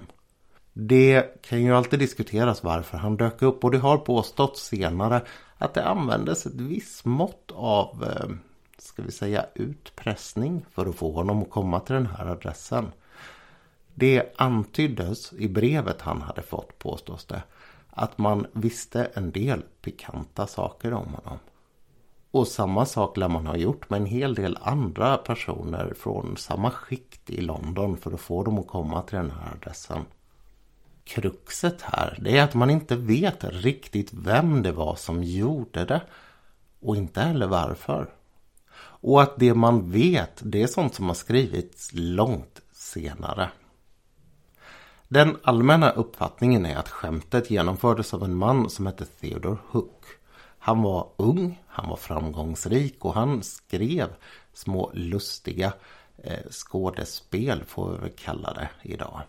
Det 0.73 1.43
kan 1.43 1.63
ju 1.63 1.75
alltid 1.77 1.99
diskuteras 1.99 2.63
varför 2.63 2.99
han 2.99 3.17
dök 3.17 3.43
upp 3.43 3.65
och 3.65 3.71
det 3.71 3.79
har 3.79 3.97
påståtts 3.97 4.63
senare 4.63 5.23
att 5.59 5.75
det 5.75 5.85
användes 5.85 6.47
ett 6.47 6.61
visst 6.61 7.05
mått 7.05 7.53
av, 7.55 8.05
eh, 8.05 8.31
ska 8.79 9.03
vi 9.03 9.13
säga, 9.13 9.47
utpressning 9.55 10.67
för 10.71 10.87
att 10.87 10.97
få 10.97 11.13
honom 11.13 11.43
att 11.43 11.51
komma 11.51 11.81
till 11.81 11.95
den 11.95 12.07
här 12.07 12.27
adressen. 12.27 12.93
Det 13.95 14.35
antyddes 14.37 15.33
i 15.33 15.49
brevet 15.49 16.01
han 16.01 16.23
hade 16.23 16.43
fått 16.43 16.79
påstås 16.79 17.25
det 17.25 17.43
att 17.91 18.19
man 18.19 18.47
visste 18.53 19.05
en 19.15 19.31
del 19.31 19.63
pikanta 19.83 20.47
saker 20.47 20.93
om 20.93 21.15
honom. 21.15 21.39
Och 22.31 22.49
samma 22.49 22.87
sak 22.87 23.17
lär 23.17 23.29
man 23.29 23.47
ha 23.47 23.57
gjort 23.57 23.91
med 23.91 24.01
en 24.01 24.07
hel 24.07 24.35
del 24.35 24.59
andra 24.63 25.17
personer 25.17 25.95
från 25.97 26.37
samma 26.37 26.71
skikt 26.71 27.31
i 27.31 27.41
London 27.41 27.97
för 27.97 28.13
att 28.13 28.21
få 28.21 28.43
dem 28.45 28.59
att 28.59 28.67
komma 28.67 29.03
till 29.03 29.17
den 29.17 29.31
här 29.31 29.53
adressen. 29.53 30.05
Kruxet 31.05 31.83
här, 31.83 32.19
det 32.21 32.39
är 32.39 32.45
att 32.45 32.55
man 32.55 32.71
inte 32.71 32.97
vet 32.97 33.45
riktigt 33.45 34.13
vem 34.13 34.63
det 34.63 34.73
var 34.73 34.95
som 34.95 35.25
gjorde 35.25 35.85
det 35.85 36.01
och 36.81 36.97
inte 36.97 37.21
heller 37.21 37.47
varför. 37.47 38.11
Och 39.03 39.23
att 39.23 39.39
det 39.39 39.55
man 39.55 39.91
vet, 39.91 40.41
det 40.45 40.63
är 40.63 40.67
sånt 40.67 40.95
som 40.95 41.07
har 41.07 41.15
skrivits 41.15 41.91
långt 41.93 42.61
senare. 42.73 43.51
Den 45.09 45.37
allmänna 45.43 45.91
uppfattningen 45.91 46.67
är 46.67 46.77
att 46.77 46.89
skämtet 46.89 47.51
genomfördes 47.51 48.15
av 48.15 48.25
en 48.25 48.37
man 48.37 48.71
som 48.71 48.87
hette 48.87 49.05
Theodore 49.05 49.59
Hook. 49.71 50.05
Han 50.63 50.83
var 50.83 51.09
ung, 51.17 51.63
han 51.67 51.89
var 51.89 51.97
framgångsrik 51.97 53.05
och 53.05 53.15
han 53.15 53.43
skrev 53.43 54.09
små 54.53 54.91
lustiga 54.95 55.73
eh, 56.17 56.51
skådespel 56.51 57.65
får 57.65 57.93
vi 57.93 57.99
väl 57.99 58.11
kalla 58.17 58.53
det 58.53 58.69
idag. 58.83 59.21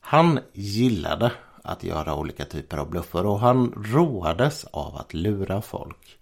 Han 0.00 0.40
gillade 0.52 1.32
att 1.64 1.84
göra 1.84 2.14
olika 2.14 2.44
typer 2.44 2.76
av 2.76 2.90
bluffer 2.90 3.26
och 3.26 3.40
han 3.40 3.72
roades 3.92 4.64
av 4.64 4.96
att 4.96 5.14
lura 5.14 5.62
folk. 5.62 6.18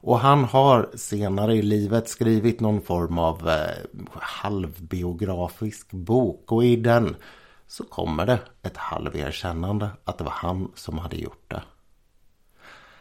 Och 0.00 0.18
han 0.18 0.44
har 0.44 0.90
senare 0.94 1.54
i 1.54 1.62
livet 1.62 2.08
skrivit 2.08 2.60
någon 2.60 2.80
form 2.82 3.18
av 3.18 3.48
eh, 3.48 3.84
halvbiografisk 4.12 5.90
bok 5.90 6.52
och 6.52 6.64
i 6.64 6.76
den 6.76 7.16
så 7.66 7.84
kommer 7.84 8.26
det 8.26 8.40
ett 8.62 8.76
halverkännande 8.76 9.90
att 10.04 10.18
det 10.18 10.24
var 10.24 10.30
han 10.30 10.72
som 10.74 10.98
hade 10.98 11.16
gjort 11.16 11.44
det. 11.48 11.62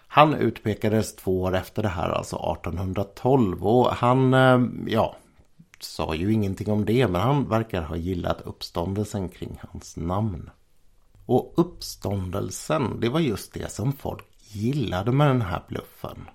Han 0.08 0.34
utpekades 0.34 1.16
två 1.16 1.42
år 1.42 1.56
efter 1.56 1.84
det 1.84 1.90
här, 1.90 2.10
alltså 2.10 2.36
1812 2.36 3.68
och 3.68 3.92
han, 3.92 4.34
eh, 4.34 4.62
ja, 4.88 5.16
sa 5.80 6.16
ju 6.16 6.34
ingenting 6.34 6.72
om 6.72 6.86
det 6.86 7.08
men 7.08 7.22
han 7.22 7.50
verkar 7.50 7.82
ha 7.82 7.96
gillat 7.96 8.42
uppståndelsen 8.42 9.30
kring 9.30 9.60
hans 9.72 9.98
namn. 9.98 10.50
Och 11.26 11.54
uppståndelsen, 11.56 13.00
det 13.00 13.10
var 13.10 13.20
just 13.20 13.54
det 13.54 13.72
som 13.72 13.94
folk 13.94 14.26
gillade 14.52 15.12
med 15.12 15.28
den 15.28 15.42
här 15.42 15.64
bluffen. 15.68 16.30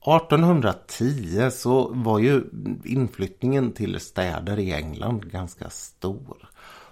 1810 0.00 1.50
så 1.50 1.88
var 1.88 2.18
ju 2.18 2.44
inflyttningen 2.84 3.72
till 3.72 4.00
städer 4.00 4.58
i 4.58 4.72
England 4.72 5.30
ganska 5.30 5.70
stor. 5.70 6.50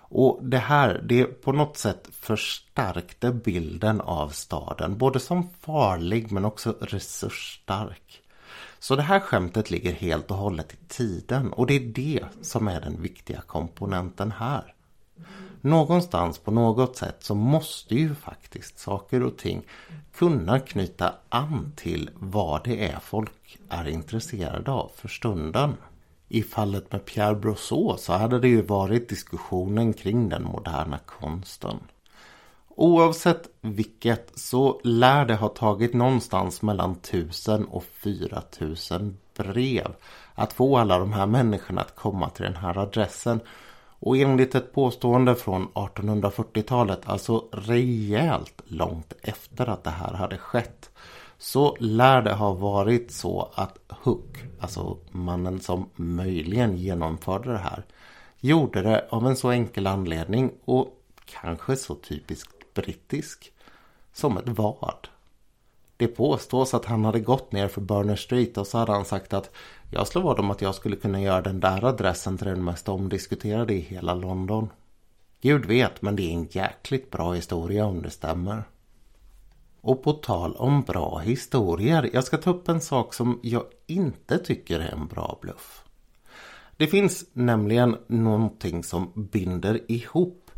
Och 0.08 0.38
det 0.42 0.58
här, 0.58 1.02
det 1.04 1.24
på 1.24 1.52
något 1.52 1.76
sätt 1.76 2.08
förstärkte 2.12 3.30
bilden 3.30 4.00
av 4.00 4.28
staden, 4.28 4.98
både 4.98 5.20
som 5.20 5.48
farlig 5.60 6.32
men 6.32 6.44
också 6.44 6.76
resursstark. 6.80 8.22
Så 8.78 8.96
det 8.96 9.02
här 9.02 9.20
skämtet 9.20 9.70
ligger 9.70 9.92
helt 9.92 10.30
och 10.30 10.36
hållet 10.36 10.72
i 10.72 10.76
tiden 10.88 11.52
och 11.52 11.66
det 11.66 11.74
är 11.74 11.80
det 11.80 12.24
som 12.42 12.68
är 12.68 12.80
den 12.80 13.02
viktiga 13.02 13.40
komponenten 13.40 14.32
här. 14.32 14.74
Någonstans 15.60 16.38
på 16.38 16.50
något 16.50 16.96
sätt 16.96 17.16
så 17.20 17.34
måste 17.34 17.94
ju 17.94 18.14
faktiskt 18.14 18.78
saker 18.78 19.22
och 19.22 19.36
ting 19.36 19.62
kunna 20.14 20.60
knyta 20.60 21.14
an 21.28 21.72
till 21.76 22.10
vad 22.14 22.64
det 22.64 22.84
är 22.90 22.98
folk 22.98 23.58
är 23.68 23.88
intresserade 23.88 24.70
av 24.70 24.90
för 24.94 25.08
stunden. 25.08 25.74
I 26.28 26.42
fallet 26.42 26.92
med 26.92 27.04
Pierre 27.04 27.34
Brosseau 27.34 27.96
så 27.96 28.12
hade 28.12 28.38
det 28.38 28.48
ju 28.48 28.62
varit 28.62 29.08
diskussionen 29.08 29.92
kring 29.92 30.28
den 30.28 30.44
moderna 30.44 30.98
konsten. 30.98 31.78
Oavsett 32.68 33.48
vilket 33.60 34.38
så 34.38 34.80
lär 34.84 35.24
det 35.24 35.34
ha 35.34 35.48
tagit 35.48 35.94
någonstans 35.94 36.62
mellan 36.62 36.92
1000 36.92 37.64
och 37.64 37.84
fyra 37.84 38.40
tusen 38.40 39.16
brev 39.36 39.94
att 40.34 40.52
få 40.52 40.78
alla 40.78 40.98
de 40.98 41.12
här 41.12 41.26
människorna 41.26 41.80
att 41.80 41.96
komma 41.96 42.30
till 42.30 42.44
den 42.44 42.56
här 42.56 42.78
adressen. 42.78 43.40
Och 43.98 44.16
enligt 44.16 44.54
ett 44.54 44.72
påstående 44.72 45.34
från 45.34 45.68
1840-talet, 45.68 47.00
alltså 47.04 47.44
rejält 47.52 48.62
långt 48.64 49.12
efter 49.22 49.68
att 49.68 49.84
det 49.84 49.90
här 49.90 50.12
hade 50.14 50.38
skett, 50.38 50.90
så 51.38 51.76
lär 51.80 52.22
det 52.22 52.34
ha 52.34 52.52
varit 52.52 53.10
så 53.10 53.50
att 53.54 53.78
Hook, 53.88 54.44
alltså 54.60 54.98
mannen 55.10 55.60
som 55.60 55.90
möjligen 55.94 56.76
genomförde 56.76 57.52
det 57.52 57.58
här, 57.58 57.84
gjorde 58.40 58.82
det 58.82 59.06
av 59.10 59.26
en 59.26 59.36
så 59.36 59.50
enkel 59.50 59.86
anledning 59.86 60.52
och 60.64 60.88
kanske 61.24 61.76
så 61.76 61.94
typiskt 61.94 62.74
brittisk 62.74 63.52
som 64.12 64.38
ett 64.38 64.48
vad. 64.48 65.08
Det 65.96 66.08
påstås 66.08 66.74
att 66.74 66.84
han 66.84 67.04
hade 67.04 67.20
gått 67.20 67.52
ner 67.52 67.68
för 67.68 67.80
Burner 67.80 68.16
Street 68.16 68.58
och 68.58 68.66
så 68.66 68.78
hade 68.78 68.92
han 68.92 69.04
sagt 69.04 69.32
att 69.32 69.50
jag 69.90 70.06
slår 70.06 70.22
vad 70.22 70.38
om 70.38 70.50
att 70.50 70.62
jag 70.62 70.74
skulle 70.74 70.96
kunna 70.96 71.20
göra 71.20 71.40
den 71.40 71.60
där 71.60 71.84
adressen 71.84 72.38
till 72.38 72.46
den 72.46 72.64
mest 72.64 72.88
omdiskuterade 72.88 73.74
i 73.74 73.80
hela 73.80 74.14
London. 74.14 74.68
Gud 75.40 75.66
vet, 75.66 76.02
men 76.02 76.16
det 76.16 76.22
är 76.22 76.32
en 76.32 76.48
jäkligt 76.50 77.10
bra 77.10 77.32
historia 77.32 77.86
om 77.86 78.02
det 78.02 78.10
stämmer. 78.10 78.64
Och 79.86 80.02
på 80.02 80.12
tal 80.12 80.56
om 80.56 80.82
bra 80.82 81.18
historier, 81.18 82.10
jag 82.12 82.24
ska 82.24 82.36
ta 82.36 82.50
upp 82.50 82.68
en 82.68 82.80
sak 82.80 83.14
som 83.14 83.40
jag 83.42 83.64
inte 83.86 84.38
tycker 84.38 84.80
är 84.80 84.92
en 84.92 85.06
bra 85.06 85.38
bluff. 85.42 85.84
Det 86.76 86.86
finns 86.86 87.24
nämligen 87.32 87.96
någonting 88.06 88.84
som 88.84 89.12
binder 89.32 89.90
ihop 89.92 90.50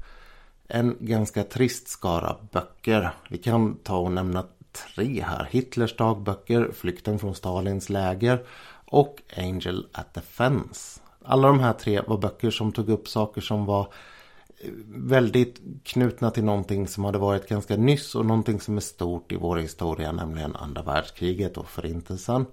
en 0.69 0.97
ganska 1.01 1.43
trist 1.43 1.89
skara 1.89 2.37
böcker. 2.53 3.11
Vi 3.31 3.39
kan 3.39 3.77
ta 3.77 3.97
och 3.97 4.13
nämna 4.13 4.45
tre 4.73 5.23
här. 5.23 5.49
Hitlers 5.51 5.97
dagböcker, 5.97 6.71
Flykten 6.73 7.19
från 7.19 7.35
Stalins 7.35 7.91
läger 7.91 8.47
och 8.85 9.23
Angel 9.37 9.87
at 9.93 10.15
the 10.15 10.21
Fence. 10.21 11.01
Alla 11.25 11.49
de 11.49 11.61
här 11.61 11.73
tre 11.73 12.01
var 12.07 12.19
böcker 12.19 12.51
som 12.51 12.73
tog 12.73 12.89
upp 12.89 13.09
saker 13.09 13.41
som 13.41 13.65
var 13.67 13.93
väldigt 14.89 15.61
knutna 15.85 16.31
till 16.31 16.45
någonting 16.45 16.89
som 16.89 17.05
hade 17.05 17.19
varit 17.19 17.49
ganska 17.49 17.77
nyss 17.77 18.15
och 18.15 18.27
någonting 18.27 18.61
som 18.61 18.77
är 18.77 18.81
stort 18.81 19.33
i 19.33 19.37
vår 19.37 19.57
historia, 19.57 20.13
nämligen 20.13 20.57
andra 20.57 20.83
världskriget 20.83 21.57
och 21.57 21.69
förintelsen. 21.69 22.47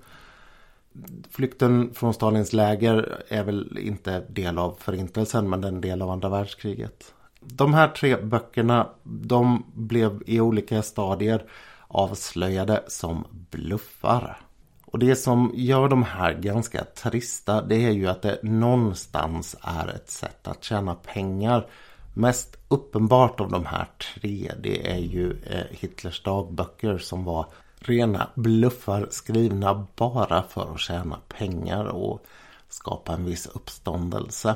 Flykten 1.30 1.94
från 1.94 2.14
Stalins 2.14 2.54
läger 2.54 3.24
är 3.28 3.44
väl 3.44 3.78
inte 3.78 4.20
del 4.30 4.58
av 4.58 4.76
förintelsen 4.80 5.50
men 5.50 5.62
den 5.62 5.82
del 5.82 6.02
av 6.02 6.10
andra 6.10 6.30
världskriget. 6.30 7.14
De 7.40 7.74
här 7.74 7.88
tre 7.88 8.18
böckerna 8.18 8.90
de 9.04 9.64
blev 9.74 10.24
i 10.26 10.40
olika 10.40 10.82
stadier 10.82 11.44
avslöjade 11.88 12.84
som 12.88 13.26
bluffar. 13.32 14.38
Och 14.86 15.00
det 15.00 15.16
som 15.16 15.52
gör 15.56 15.88
de 15.88 16.04
här 16.04 16.34
ganska 16.34 16.84
trista 16.84 17.62
det 17.62 17.76
är 17.76 17.92
ju 17.92 18.08
att 18.08 18.22
det 18.22 18.40
någonstans 18.44 19.56
är 19.62 19.88
ett 19.88 20.10
sätt 20.10 20.48
att 20.48 20.64
tjäna 20.64 20.96
pengar 20.96 21.68
Mest 22.18 22.58
uppenbart 22.68 23.40
av 23.40 23.52
de 23.52 23.66
här 23.66 23.88
tre 24.14 24.52
det 24.64 24.92
är 24.92 24.98
ju 24.98 25.32
eh, 25.32 25.66
Hitlers 25.72 26.24
dagböcker 26.24 26.98
som 26.98 27.24
var 27.24 27.46
rena 27.80 28.30
bluffar 28.36 29.08
skrivna 29.12 29.88
bara 29.96 30.44
för 30.44 30.74
att 30.74 30.80
tjäna 30.80 31.20
pengar 31.28 31.86
och 31.86 32.26
skapa 32.70 33.14
en 33.14 33.26
viss 33.26 33.48
uppståndelse. 33.48 34.56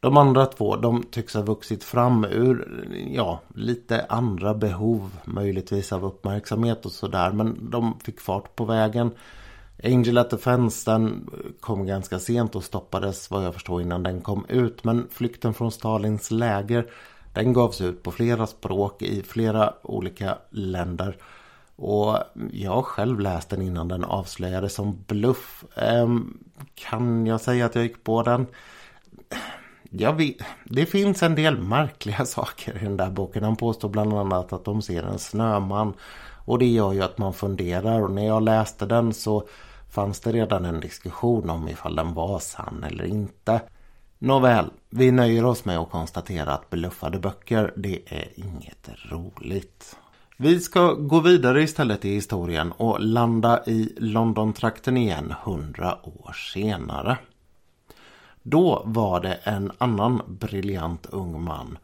De 0.00 0.16
andra 0.16 0.46
två 0.46 0.76
de 0.76 1.02
tycks 1.02 1.34
ha 1.34 1.42
vuxit 1.42 1.84
fram 1.84 2.24
ur 2.24 2.86
ja, 3.14 3.40
lite 3.54 4.06
andra 4.08 4.54
behov 4.54 5.10
möjligtvis 5.24 5.92
av 5.92 6.04
uppmärksamhet 6.04 6.86
och 6.86 6.92
sådär 6.92 7.32
men 7.32 7.70
de 7.70 7.98
fick 8.00 8.20
fart 8.20 8.56
på 8.56 8.64
vägen. 8.64 9.10
Angel 9.84 10.18
at 10.18 10.30
the 10.30 10.38
Fence 10.38 10.90
den 10.90 11.30
kom 11.60 11.86
ganska 11.86 12.18
sent 12.18 12.56
och 12.56 12.64
stoppades 12.64 13.30
vad 13.30 13.44
jag 13.44 13.54
förstår 13.54 13.82
innan 13.82 14.02
den 14.02 14.20
kom 14.20 14.46
ut. 14.48 14.84
Men 14.84 15.08
Flykten 15.10 15.54
från 15.54 15.72
Stalins 15.72 16.30
läger 16.30 16.86
den 17.32 17.52
gavs 17.52 17.80
ut 17.80 18.02
på 18.02 18.10
flera 18.10 18.46
språk 18.46 19.02
i 19.02 19.22
flera 19.22 19.74
olika 19.82 20.38
länder. 20.50 21.16
Och 21.76 22.18
jag 22.52 22.84
själv 22.84 23.20
läste 23.20 23.56
den 23.56 23.66
innan 23.66 23.88
den 23.88 24.04
avslöjades 24.04 24.74
som 24.74 25.04
bluff. 25.06 25.64
Ehm, 25.76 26.38
kan 26.74 27.26
jag 27.26 27.40
säga 27.40 27.66
att 27.66 27.74
jag 27.74 27.84
gick 27.84 28.04
på 28.04 28.22
den? 28.22 28.46
Jag 29.90 30.12
vet, 30.12 30.36
det 30.64 30.86
finns 30.86 31.22
en 31.22 31.34
del 31.34 31.58
märkliga 31.58 32.24
saker 32.24 32.76
i 32.76 32.84
den 32.84 32.96
där 32.96 33.10
boken. 33.10 33.44
Han 33.44 33.56
påstår 33.56 33.88
bland 33.88 34.12
annat 34.12 34.52
att 34.52 34.64
de 34.64 34.82
ser 34.82 35.02
en 35.02 35.18
snöman. 35.18 35.94
Och 36.46 36.58
det 36.58 36.66
gör 36.66 36.92
ju 36.92 37.02
att 37.02 37.18
man 37.18 37.32
funderar 37.32 38.02
och 38.02 38.10
när 38.10 38.26
jag 38.26 38.42
läste 38.42 38.86
den 38.86 39.14
så 39.14 39.48
fanns 39.94 40.20
det 40.20 40.32
redan 40.32 40.64
en 40.64 40.80
diskussion 40.80 41.50
om 41.50 41.68
ifall 41.68 41.96
den 41.96 42.14
var 42.14 42.38
sann 42.38 42.84
eller 42.84 43.04
inte. 43.04 43.60
Nåväl, 44.18 44.70
vi 44.90 45.10
nöjer 45.10 45.44
oss 45.44 45.64
med 45.64 45.78
att 45.78 45.90
konstatera 45.90 46.52
att 46.52 46.70
beluffade 46.70 47.18
böcker, 47.18 47.72
det 47.76 48.00
är 48.06 48.28
inget 48.34 48.88
roligt. 49.10 49.96
Vi 50.36 50.60
ska 50.60 50.92
gå 50.92 51.20
vidare 51.20 51.62
istället 51.62 52.04
i 52.04 52.14
historien 52.14 52.72
och 52.72 53.00
landa 53.00 53.64
i 53.66 53.94
Londontrakten 53.96 54.96
igen 54.96 55.34
hundra 55.44 56.08
år 56.08 56.32
senare. 56.32 57.18
Då 58.42 58.82
var 58.84 59.20
det 59.20 59.34
en 59.34 59.72
annan 59.78 60.22
briljant 60.26 61.06
ung 61.06 61.44
man 61.44 61.78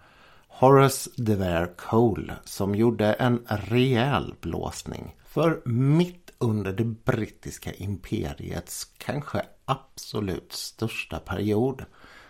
Horace 0.49 1.11
de 1.17 1.35
Vere 1.35 1.67
Cole 1.77 2.35
som 2.45 2.75
gjorde 2.75 3.13
en 3.13 3.47
rejäl 3.47 4.35
blåsning. 4.41 5.17
För 5.27 5.61
mitt 5.65 6.30
under 6.41 6.73
det 6.73 6.85
brittiska 6.85 7.73
imperiets 7.73 8.85
kanske 8.99 9.43
absolut 9.65 10.53
största 10.53 11.19
period 11.19 11.85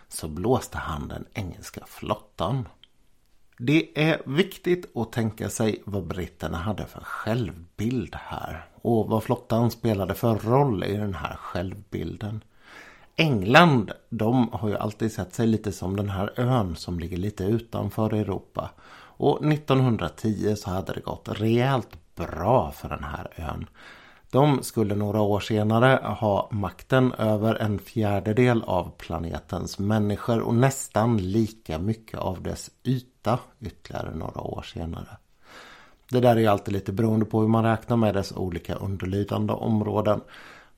så 0.08 0.28
blåste 0.28 0.78
han 0.78 1.08
den 1.08 1.24
engelska 1.34 1.84
flottan. 1.86 2.68
Det 3.58 4.08
är 4.08 4.22
viktigt 4.26 4.96
att 4.96 5.12
tänka 5.12 5.50
sig 5.50 5.82
vad 5.84 6.06
britterna 6.06 6.58
hade 6.58 6.86
för 6.86 7.00
självbild 7.00 8.14
här 8.14 8.64
och 8.82 9.08
vad 9.08 9.22
flottan 9.22 9.70
spelade 9.70 10.14
för 10.14 10.34
roll 10.34 10.84
i 10.84 10.96
den 10.96 11.14
här 11.14 11.36
självbilden. 11.36 12.44
England, 13.16 13.92
de 14.08 14.48
har 14.52 14.68
ju 14.68 14.76
alltid 14.76 15.12
sett 15.12 15.34
sig 15.34 15.46
lite 15.46 15.72
som 15.72 15.96
den 15.96 16.10
här 16.10 16.40
ön 16.40 16.76
som 16.76 17.00
ligger 17.00 17.16
lite 17.16 17.44
utanför 17.44 18.14
Europa. 18.14 18.70
Och 19.20 19.44
1910 19.52 20.54
så 20.56 20.70
hade 20.70 20.92
det 20.92 21.00
gått 21.00 21.28
rejält 21.28 22.14
bra 22.14 22.72
för 22.72 22.88
den 22.88 23.04
här 23.04 23.28
ön. 23.36 23.66
De 24.30 24.62
skulle 24.62 24.94
några 24.94 25.20
år 25.20 25.40
senare 25.40 26.00
ha 26.02 26.48
makten 26.52 27.12
över 27.12 27.54
en 27.54 27.78
fjärdedel 27.78 28.62
av 28.62 28.90
planetens 28.98 29.78
människor 29.78 30.40
och 30.40 30.54
nästan 30.54 31.16
lika 31.16 31.78
mycket 31.78 32.20
av 32.20 32.42
dess 32.42 32.70
yta 32.84 33.38
ytterligare 33.60 34.14
några 34.14 34.40
år 34.40 34.62
senare. 34.62 35.16
Det 36.10 36.20
där 36.20 36.38
är 36.38 36.48
alltid 36.48 36.74
lite 36.74 36.92
beroende 36.92 37.26
på 37.26 37.40
hur 37.40 37.48
man 37.48 37.64
räknar 37.64 37.96
med 37.96 38.14
dess 38.14 38.32
olika 38.32 38.74
underlydande 38.74 39.52
områden. 39.52 40.20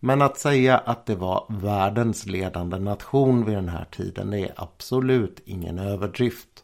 Men 0.00 0.22
att 0.22 0.38
säga 0.38 0.78
att 0.78 1.06
det 1.06 1.14
var 1.14 1.46
världens 1.48 2.26
ledande 2.26 2.78
nation 2.78 3.44
vid 3.44 3.54
den 3.54 3.68
här 3.68 3.84
tiden 3.84 4.32
är 4.32 4.52
absolut 4.56 5.40
ingen 5.44 5.78
överdrift. 5.78 6.61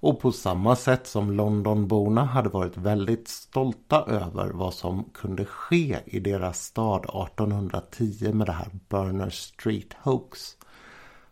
Och 0.00 0.20
på 0.20 0.32
samma 0.32 0.76
sätt 0.76 1.06
som 1.06 1.32
Londonborna 1.32 2.24
hade 2.24 2.48
varit 2.48 2.76
väldigt 2.76 3.28
stolta 3.28 4.04
över 4.04 4.50
vad 4.50 4.74
som 4.74 5.04
kunde 5.04 5.44
ske 5.44 5.98
i 6.06 6.20
deras 6.20 6.64
stad 6.64 7.00
1810 7.00 8.32
med 8.32 8.46
det 8.46 8.52
här 8.52 8.70
Burner 8.88 9.30
Street 9.30 9.94
Hoax. 10.02 10.56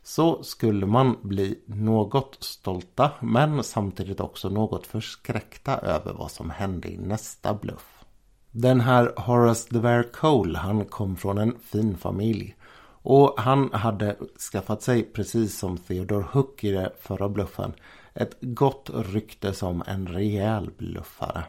Så 0.03 0.43
skulle 0.43 0.87
man 0.87 1.17
bli 1.23 1.59
något 1.67 2.37
stolta 2.41 3.11
men 3.21 3.65
samtidigt 3.65 4.21
också 4.21 4.49
något 4.49 4.87
förskräckta 4.87 5.79
över 5.79 6.13
vad 6.13 6.31
som 6.31 6.51
hände 6.51 6.89
i 6.89 6.99
nästa 6.99 7.55
bluff. 7.55 8.05
Den 8.51 8.81
här 8.81 9.13
Horace 9.17 9.69
de 9.71 9.79
Vere 9.79 10.03
Cole 10.03 10.59
han 10.59 10.85
kom 10.85 11.17
från 11.17 11.39
en 11.39 11.59
fin 11.63 11.97
familj. 11.97 12.57
Och 13.03 13.35
han 13.41 13.73
hade 13.73 14.17
skaffat 14.53 14.83
sig, 14.83 15.03
precis 15.03 15.59
som 15.59 15.79
Theodore 15.79 16.27
Hook 16.33 16.65
i 16.65 16.71
den 16.71 16.91
förra 17.01 17.29
bluffen, 17.29 17.73
ett 18.15 18.37
gott 18.41 18.91
rykte 18.95 19.53
som 19.53 19.83
en 19.87 20.07
rejäl 20.07 20.71
bluffare. 20.79 21.45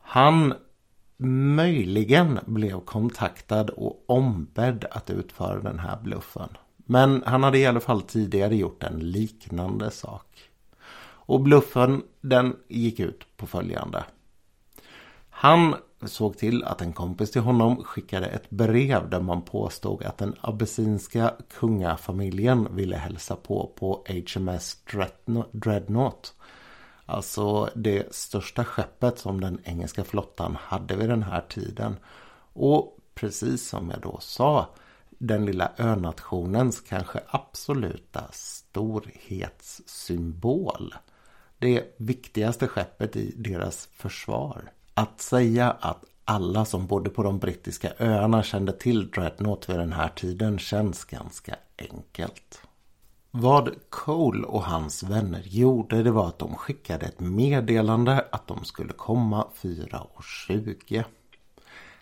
Han 0.00 0.54
möjligen 1.56 2.38
blev 2.46 2.80
kontaktad 2.80 3.70
och 3.70 4.04
ombedd 4.06 4.84
att 4.90 5.10
utföra 5.10 5.60
den 5.60 5.78
här 5.78 6.00
bluffen. 6.02 6.48
Men 6.76 7.22
han 7.26 7.42
hade 7.42 7.58
i 7.58 7.66
alla 7.66 7.80
fall 7.80 8.02
tidigare 8.02 8.56
gjort 8.56 8.82
en 8.82 9.10
liknande 9.10 9.90
sak. 9.90 10.50
Och 11.28 11.40
bluffen 11.40 12.02
den 12.20 12.56
gick 12.68 13.00
ut 13.00 13.36
på 13.36 13.46
följande. 13.46 14.04
Han 15.30 15.74
såg 16.02 16.38
till 16.38 16.64
att 16.64 16.80
en 16.80 16.92
kompis 16.92 17.30
till 17.30 17.40
honom 17.40 17.84
skickade 17.84 18.26
ett 18.26 18.50
brev 18.50 19.10
där 19.10 19.20
man 19.20 19.42
påstod 19.42 20.04
att 20.04 20.18
den 20.18 20.34
abessinska 20.40 21.34
kungafamiljen 21.58 22.76
ville 22.76 22.96
hälsa 22.96 23.36
på 23.36 23.72
på 23.76 24.04
HMS 24.08 24.76
Dreadnought. 25.52 26.34
Alltså 27.06 27.70
det 27.74 28.14
största 28.14 28.64
skeppet 28.64 29.18
som 29.18 29.40
den 29.40 29.60
engelska 29.64 30.04
flottan 30.04 30.56
hade 30.60 30.96
vid 30.96 31.08
den 31.08 31.22
här 31.22 31.40
tiden. 31.40 31.96
Och 32.52 32.98
precis 33.14 33.68
som 33.68 33.90
jag 33.90 34.00
då 34.00 34.18
sa, 34.20 34.66
den 35.18 35.46
lilla 35.46 35.72
önationens 35.78 36.80
kanske 36.80 37.20
absoluta 37.26 38.24
storhetssymbol. 38.32 40.94
Det 41.58 41.94
viktigaste 41.96 42.68
skeppet 42.68 43.16
i 43.16 43.34
deras 43.36 43.86
försvar. 43.86 44.70
Att 44.98 45.20
säga 45.20 45.70
att 45.70 46.04
alla 46.24 46.64
som 46.64 46.86
bodde 46.86 47.10
på 47.10 47.22
de 47.22 47.38
brittiska 47.38 47.92
öarna 47.98 48.42
kände 48.42 48.72
till 48.72 49.10
Dreadnought 49.10 49.68
vid 49.68 49.78
den 49.78 49.92
här 49.92 50.08
tiden 50.08 50.58
känns 50.58 51.04
ganska 51.04 51.56
enkelt. 51.78 52.60
Vad 53.30 53.70
Cole 53.88 54.46
och 54.46 54.62
hans 54.62 55.02
vänner 55.02 55.42
gjorde 55.44 56.02
det 56.02 56.10
var 56.10 56.28
att 56.28 56.38
de 56.38 56.54
skickade 56.54 57.06
ett 57.06 57.20
meddelande 57.20 58.24
att 58.32 58.46
de 58.46 58.64
skulle 58.64 58.92
komma 58.92 59.46
4.20. 59.62 61.04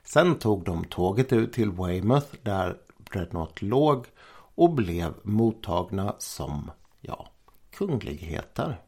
Sen 0.05 0.35
tog 0.35 0.65
de 0.65 0.85
tåget 0.85 1.33
ut 1.33 1.53
till 1.53 1.71
Weymouth 1.71 2.35
där 2.43 2.77
Dreadnought 3.13 3.63
låg 3.63 4.07
och 4.55 4.71
blev 4.71 5.15
mottagna 5.23 6.15
som, 6.19 6.71
ja, 7.01 7.29
kungligheter. 7.71 8.84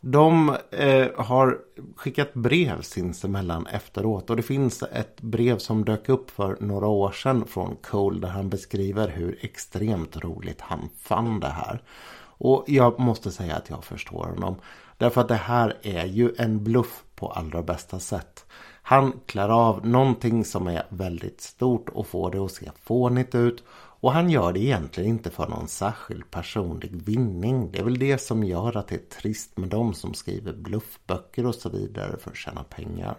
De 0.00 0.56
eh, 0.70 1.08
har 1.16 1.58
skickat 1.96 2.34
brev 2.34 2.82
sinsemellan 2.82 3.66
efteråt 3.66 4.30
och 4.30 4.36
det 4.36 4.42
finns 4.42 4.82
ett 4.82 5.20
brev 5.20 5.58
som 5.58 5.84
dök 5.84 6.08
upp 6.08 6.30
för 6.30 6.56
några 6.60 6.86
år 6.86 7.12
sedan 7.12 7.44
från 7.46 7.76
Cole 7.76 8.20
där 8.20 8.28
han 8.28 8.48
beskriver 8.48 9.08
hur 9.08 9.38
extremt 9.40 10.16
roligt 10.16 10.60
han 10.60 10.88
fann 10.98 11.40
det 11.40 11.48
här. 11.48 11.82
Och 12.22 12.64
jag 12.66 13.00
måste 13.00 13.30
säga 13.30 13.56
att 13.56 13.70
jag 13.70 13.84
förstår 13.84 14.24
honom. 14.24 14.56
Därför 14.96 15.20
att 15.20 15.28
det 15.28 15.34
här 15.34 15.78
är 15.82 16.06
ju 16.06 16.34
en 16.38 16.64
bluff 16.64 17.04
på 17.14 17.28
allra 17.28 17.62
bästa 17.62 17.98
sätt. 17.98 18.44
Han 18.82 19.12
klär 19.26 19.48
av 19.48 19.86
någonting 19.86 20.44
som 20.44 20.66
är 20.66 20.86
väldigt 20.88 21.40
stort 21.40 21.88
och 21.88 22.06
får 22.06 22.30
det 22.30 22.38
att 22.38 22.52
se 22.52 22.70
fånigt 22.82 23.34
ut 23.34 23.64
och 24.00 24.12
han 24.12 24.30
gör 24.30 24.52
det 24.52 24.60
egentligen 24.60 25.10
inte 25.10 25.30
för 25.30 25.48
någon 25.48 25.68
särskild 25.68 26.30
personlig 26.30 27.02
vinning. 27.02 27.72
Det 27.72 27.78
är 27.78 27.84
väl 27.84 27.98
det 27.98 28.18
som 28.18 28.44
gör 28.44 28.76
att 28.76 28.88
det 28.88 28.94
är 28.94 29.20
trist 29.20 29.56
med 29.58 29.68
de 29.68 29.94
som 29.94 30.14
skriver 30.14 30.52
bluffböcker 30.52 31.46
och 31.46 31.54
så 31.54 31.68
vidare 31.68 32.16
för 32.18 32.30
att 32.30 32.36
tjäna 32.36 32.62
pengar. 32.62 33.16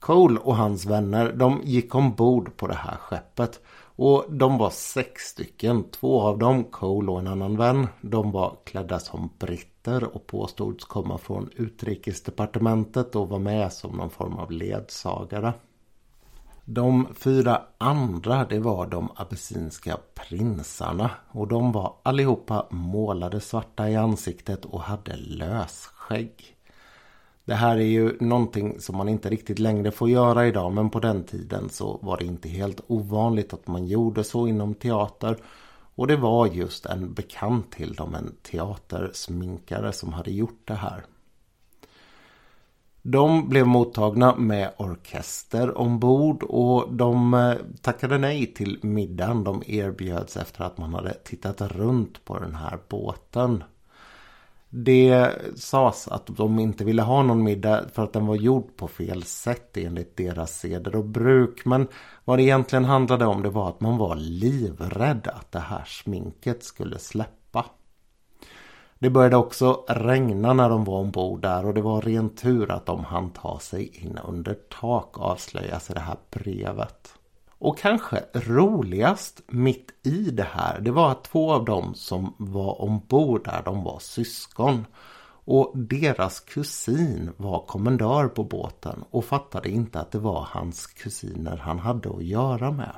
Cole 0.00 0.40
och 0.40 0.56
hans 0.56 0.86
vänner 0.86 1.32
de 1.32 1.60
gick 1.64 1.94
ombord 1.94 2.56
på 2.56 2.66
det 2.66 2.74
här 2.74 2.96
skeppet. 2.96 3.60
Och 4.00 4.24
de 4.28 4.58
var 4.58 4.70
sex 4.70 5.22
stycken. 5.22 5.84
Två 5.90 6.22
av 6.22 6.38
dem, 6.38 6.64
Cole 6.64 7.10
och 7.10 7.18
en 7.18 7.26
annan 7.26 7.56
vän, 7.56 7.86
de 8.00 8.30
var 8.30 8.56
klädda 8.64 8.98
som 8.98 9.30
britter 9.38 10.04
och 10.04 10.26
påstods 10.26 10.84
komma 10.84 11.18
från 11.18 11.50
utrikesdepartementet 11.56 13.16
och 13.16 13.28
var 13.28 13.38
med 13.38 13.72
som 13.72 13.96
någon 13.96 14.10
form 14.10 14.36
av 14.36 14.52
ledsagare. 14.52 15.52
De 16.70 17.06
fyra 17.14 17.62
andra 17.78 18.44
det 18.44 18.58
var 18.58 18.86
de 18.86 19.08
abessinska 19.16 19.98
prinsarna 20.14 21.10
och 21.28 21.48
de 21.48 21.72
var 21.72 21.94
allihopa 22.02 22.66
målade 22.70 23.40
svarta 23.40 23.90
i 23.90 23.96
ansiktet 23.96 24.64
och 24.64 24.80
hade 24.80 25.16
lösskägg. 25.16 26.56
Det 27.44 27.54
här 27.54 27.76
är 27.76 27.86
ju 27.86 28.16
någonting 28.20 28.80
som 28.80 28.96
man 28.96 29.08
inte 29.08 29.30
riktigt 29.30 29.58
längre 29.58 29.90
får 29.90 30.10
göra 30.10 30.46
idag 30.46 30.72
men 30.72 30.90
på 30.90 31.00
den 31.00 31.24
tiden 31.24 31.68
så 31.68 31.98
var 32.02 32.16
det 32.16 32.24
inte 32.24 32.48
helt 32.48 32.80
ovanligt 32.86 33.52
att 33.52 33.66
man 33.66 33.86
gjorde 33.86 34.24
så 34.24 34.48
inom 34.48 34.74
teater. 34.74 35.36
Och 35.94 36.06
det 36.06 36.16
var 36.16 36.46
just 36.46 36.86
en 36.86 37.14
bekant 37.14 37.72
till 37.72 37.94
dem, 37.94 38.14
en 38.14 38.34
teatersminkare 38.42 39.92
som 39.92 40.12
hade 40.12 40.30
gjort 40.30 40.62
det 40.64 40.74
här. 40.74 41.04
De 43.10 43.48
blev 43.48 43.66
mottagna 43.66 44.36
med 44.36 44.72
orkester 44.76 45.78
ombord 45.78 46.42
och 46.42 46.92
de 46.92 47.34
eh, 47.34 47.54
tackade 47.80 48.18
nej 48.18 48.54
till 48.54 48.78
middagen 48.82 49.44
de 49.44 49.62
erbjöds 49.66 50.36
efter 50.36 50.64
att 50.64 50.78
man 50.78 50.94
hade 50.94 51.14
tittat 51.14 51.60
runt 51.60 52.24
på 52.24 52.38
den 52.38 52.54
här 52.54 52.78
båten. 52.88 53.64
Det 54.70 55.30
sades 55.56 56.08
att 56.08 56.26
de 56.26 56.58
inte 56.58 56.84
ville 56.84 57.02
ha 57.02 57.22
någon 57.22 57.42
middag 57.42 57.84
för 57.94 58.04
att 58.04 58.12
den 58.12 58.26
var 58.26 58.36
gjord 58.36 58.76
på 58.76 58.88
fel 58.88 59.22
sätt 59.22 59.76
enligt 59.76 60.16
deras 60.16 60.58
seder 60.58 60.96
och 60.96 61.04
bruk. 61.04 61.64
Men 61.64 61.88
vad 62.24 62.38
det 62.38 62.42
egentligen 62.42 62.84
handlade 62.84 63.26
om 63.26 63.42
det 63.42 63.50
var 63.50 63.68
att 63.68 63.80
man 63.80 63.98
var 63.98 64.16
livrädd 64.16 65.28
att 65.28 65.52
det 65.52 65.58
här 65.58 65.84
sminket 65.84 66.64
skulle 66.64 66.98
släppa. 66.98 67.37
Det 68.98 69.10
började 69.10 69.36
också 69.36 69.84
regna 69.88 70.52
när 70.52 70.68
de 70.68 70.84
var 70.84 70.98
ombord 70.98 71.42
där 71.42 71.66
och 71.66 71.74
det 71.74 71.82
var 71.82 72.02
ren 72.02 72.30
tur 72.30 72.70
att 72.70 72.86
de 72.86 73.04
hann 73.04 73.30
ta 73.30 73.58
sig 73.58 74.04
in 74.04 74.18
under 74.28 74.54
tak 74.54 75.18
avslöjas 75.18 75.90
i 75.90 75.92
det 75.92 76.00
här 76.00 76.16
brevet. 76.30 77.14
Och 77.58 77.78
kanske 77.78 78.24
roligast 78.34 79.42
mitt 79.46 80.06
i 80.06 80.30
det 80.30 80.46
här, 80.50 80.80
det 80.80 80.90
var 80.90 81.10
att 81.10 81.24
två 81.24 81.52
av 81.52 81.64
dem 81.64 81.94
som 81.94 82.34
var 82.36 82.82
ombord 82.82 83.44
där, 83.44 83.62
de 83.64 83.84
var 83.84 83.98
syskon. 83.98 84.86
Och 85.44 85.72
deras 85.74 86.40
kusin 86.40 87.30
var 87.36 87.66
kommendör 87.66 88.28
på 88.28 88.44
båten 88.44 89.04
och 89.10 89.24
fattade 89.24 89.68
inte 89.68 90.00
att 90.00 90.10
det 90.10 90.18
var 90.18 90.48
hans 90.50 90.86
kusiner 90.86 91.56
han 91.56 91.78
hade 91.78 92.10
att 92.10 92.24
göra 92.24 92.70
med. 92.70 92.92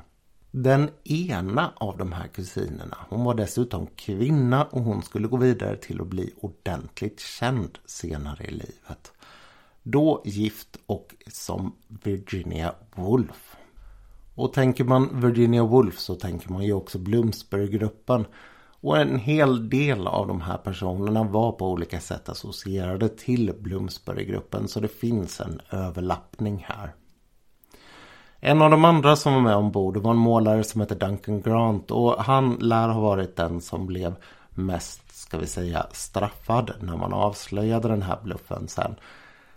Den 0.53 0.91
ena 1.05 1.73
av 1.77 1.99
de 1.99 2.13
här 2.13 2.27
kusinerna, 2.27 2.97
hon 3.09 3.25
var 3.25 3.35
dessutom 3.35 3.87
kvinna 3.87 4.65
och 4.65 4.83
hon 4.83 5.03
skulle 5.03 5.29
gå 5.29 5.37
vidare 5.37 5.77
till 5.77 6.01
att 6.01 6.07
bli 6.07 6.33
ordentligt 6.41 7.21
känd 7.21 7.79
senare 7.87 8.45
i 8.45 8.51
livet. 8.51 9.13
Då 9.83 10.23
gift 10.25 10.77
och 10.87 11.15
som 11.27 11.77
Virginia 11.89 12.75
Woolf. 12.95 13.57
Och 14.35 14.53
tänker 14.53 14.85
man 14.85 15.21
Virginia 15.21 15.65
Woolf 15.65 15.99
så 15.99 16.15
tänker 16.15 16.53
man 16.53 16.65
ju 16.65 16.73
också 16.73 16.99
Bloomsbury-gruppen. 16.99 18.27
Och 18.81 18.99
en 18.99 19.19
hel 19.19 19.69
del 19.69 20.07
av 20.07 20.27
de 20.27 20.41
här 20.41 20.59
personerna 20.59 21.25
var 21.25 21.53
på 21.53 21.71
olika 21.71 22.01
sätt 22.01 22.29
associerade 22.29 23.09
till 23.09 23.55
Bloomsbury-gruppen 23.61 24.69
så 24.69 24.81
det 24.81 24.89
finns 24.89 25.41
en 25.41 25.61
överlappning 25.71 26.67
här. 26.69 26.95
En 28.41 28.63
av 28.63 28.71
de 28.71 28.85
andra 28.85 29.17
som 29.17 29.35
var 29.35 29.41
med 29.41 29.57
ombord 29.57 29.97
var 29.97 30.11
en 30.11 30.17
målare 30.17 30.65
som 30.65 30.81
hette 30.81 30.95
Duncan 30.95 31.43
Grant 31.43 31.91
och 31.91 32.25
han 32.25 32.55
lär 32.55 32.89
ha 32.89 33.01
varit 33.01 33.37
den 33.37 33.61
som 33.61 33.87
blev 33.87 34.15
mest, 34.51 35.17
ska 35.17 35.39
vi 35.39 35.47
säga, 35.47 35.87
straffad 35.93 36.73
när 36.81 36.97
man 36.97 37.13
avslöjade 37.13 37.89
den 37.89 38.03
här 38.03 38.19
bluffen 38.23 38.69
sen. 38.69 38.95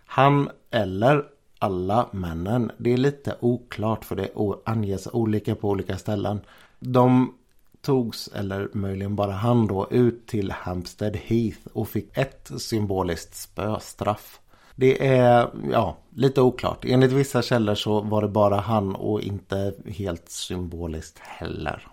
Han 0.05 0.49
eller 0.71 1.23
alla 1.59 2.07
männen, 2.11 2.71
det 2.77 2.93
är 2.93 2.97
lite 2.97 3.35
oklart 3.39 4.05
för 4.05 4.15
det 4.15 4.29
anges 4.65 5.07
olika 5.07 5.55
på 5.55 5.69
olika 5.69 5.97
ställen. 5.97 6.41
De 6.79 7.33
togs, 7.81 8.27
eller 8.27 8.69
möjligen 8.73 9.15
bara 9.15 9.31
han 9.31 9.67
då, 9.67 9.87
ut 9.91 10.27
till 10.27 10.51
Hampstead 10.51 11.15
Heath 11.15 11.59
och 11.73 11.89
fick 11.89 12.17
ett 12.17 12.51
symboliskt 12.57 13.35
spöstraff. 13.35 14.39
Det 14.75 15.07
är 15.07 15.49
ja, 15.71 15.97
lite 16.15 16.41
oklart. 16.41 16.85
Enligt 16.85 17.11
vissa 17.11 17.41
källor 17.41 17.75
så 17.75 18.01
var 18.01 18.21
det 18.21 18.27
bara 18.27 18.55
han 18.55 18.95
och 18.95 19.21
inte 19.21 19.73
helt 19.87 20.29
symboliskt 20.29 21.19
heller. 21.19 21.87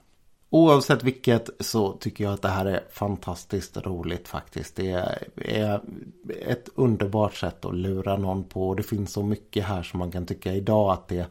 Oavsett 0.53 1.05
vilket 1.05 1.51
så 1.61 1.93
tycker 1.93 2.25
jag 2.25 2.33
att 2.33 2.43
det 2.43 2.49
här 2.49 2.67
är 2.67 2.81
fantastiskt 2.93 3.77
roligt 3.77 4.29
faktiskt. 4.29 4.77
Det 4.77 4.91
är 5.37 5.81
ett 6.47 6.69
underbart 6.75 7.35
sätt 7.35 7.65
att 7.65 7.75
lura 7.75 8.17
någon 8.17 8.45
på. 8.45 8.75
Det 8.75 8.83
finns 8.83 9.13
så 9.13 9.23
mycket 9.23 9.65
här 9.65 9.83
som 9.83 9.99
man 9.99 10.11
kan 10.11 10.27
tycka 10.27 10.53
idag 10.53 10.93
att 10.93 11.09
det 11.09 11.27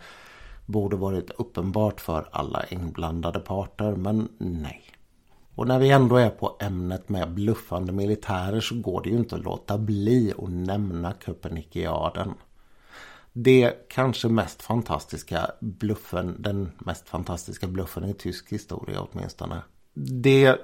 borde 0.66 0.96
varit 0.96 1.32
uppenbart 1.38 2.02
för 2.02 2.30
alla 2.32 2.66
inblandade 2.70 3.40
parter. 3.40 3.96
Men 3.96 4.30
nej. 4.38 4.84
Och 5.60 5.68
när 5.68 5.80
vi 5.80 5.90
ändå 5.90 6.16
är 6.16 6.30
på 6.30 6.58
ämnet 6.60 7.10
med 7.10 7.34
bluffande 7.34 7.92
militärer 7.92 8.60
så 8.60 8.76
går 8.76 9.02
det 9.02 9.10
ju 9.10 9.18
inte 9.18 9.36
att 9.36 9.44
låta 9.44 9.78
bli 9.78 10.34
att 10.38 10.50
nämna 10.50 11.14
Köpenikiaden. 11.26 12.34
Det 13.34 13.74
kanske 13.90 14.28
mest 14.28 14.62
fantastiska 14.62 15.52
bluffen, 15.60 16.36
den 16.40 16.72
mest 16.78 17.10
fantastiska 17.10 17.68
bluffen 17.68 18.04
i 18.04 18.14
tysk 18.14 18.52
historia 18.52 19.02
åtminstone. 19.12 19.62
Det 19.94 20.56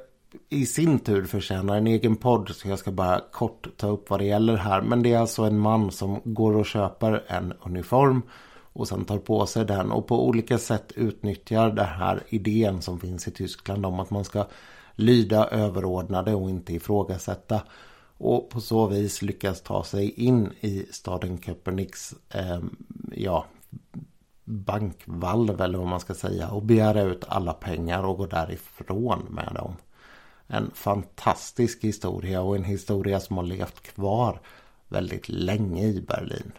i 0.49 0.65
sin 0.65 0.99
tur 0.99 1.25
förtjänar 1.25 1.77
en 1.77 1.87
egen 1.87 2.15
podd 2.15 2.49
så 2.49 2.67
jag 2.67 2.79
ska 2.79 2.91
bara 2.91 3.21
kort 3.31 3.67
ta 3.77 3.87
upp 3.87 4.09
vad 4.09 4.19
det 4.19 4.25
gäller 4.25 4.55
här. 4.55 4.81
Men 4.81 5.03
det 5.03 5.13
är 5.13 5.19
alltså 5.19 5.43
en 5.43 5.59
man 5.59 5.91
som 5.91 6.21
går 6.23 6.57
och 6.57 6.65
köper 6.65 7.23
en 7.27 7.53
uniform 7.61 8.21
och 8.73 8.87
sen 8.87 9.05
tar 9.05 9.17
på 9.17 9.45
sig 9.45 9.65
den 9.65 9.91
och 9.91 10.07
på 10.07 10.27
olika 10.27 10.57
sätt 10.57 10.91
utnyttjar 10.95 11.69
den 11.69 11.85
här 11.85 12.23
idén 12.29 12.81
som 12.81 12.99
finns 12.99 13.27
i 13.27 13.31
Tyskland 13.31 13.85
om 13.85 13.99
att 13.99 14.09
man 14.09 14.25
ska 14.25 14.45
lyda 14.95 15.47
överordnade 15.47 16.35
och 16.35 16.49
inte 16.49 16.73
ifrågasätta. 16.73 17.61
Och 18.17 18.49
på 18.49 18.61
så 18.61 18.87
vis 18.87 19.21
lyckas 19.21 19.61
ta 19.61 19.83
sig 19.83 20.09
in 20.09 20.53
i 20.59 20.85
staden 20.91 21.37
Köpeniks 21.37 22.15
eh, 22.29 22.59
ja, 23.11 23.45
bankvalv 24.43 25.61
eller 25.61 25.77
vad 25.77 25.87
man 25.87 25.99
ska 25.99 26.13
säga 26.13 26.49
och 26.49 26.63
begära 26.63 27.01
ut 27.01 27.25
alla 27.27 27.53
pengar 27.53 28.03
och 28.03 28.17
gå 28.17 28.25
därifrån 28.25 29.27
med 29.29 29.51
dem. 29.55 29.75
En 30.47 30.71
fantastisk 30.73 31.83
historia 31.83 32.41
och 32.41 32.55
en 32.55 32.63
historia 32.63 33.19
som 33.19 33.37
har 33.37 33.43
levt 33.43 33.81
kvar 33.81 34.41
väldigt 34.87 35.29
länge 35.29 35.87
i 35.87 36.01
Berlin. 36.01 36.51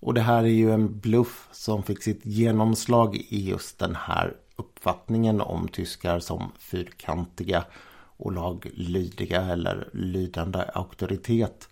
Och 0.00 0.14
det 0.14 0.20
här 0.20 0.42
är 0.42 0.48
ju 0.48 0.72
en 0.72 0.98
bluff 1.00 1.48
som 1.52 1.82
fick 1.82 2.02
sitt 2.02 2.26
genomslag 2.26 3.16
i 3.16 3.48
just 3.48 3.78
den 3.78 3.94
här 3.94 4.36
uppfattningen 4.58 5.40
om 5.40 5.68
tyskar 5.68 6.18
som 6.18 6.52
fyrkantiga 6.58 7.64
och 8.16 8.32
laglydiga 8.32 9.42
eller 9.42 9.88
lydande 9.92 10.64
auktoritet 10.74 11.68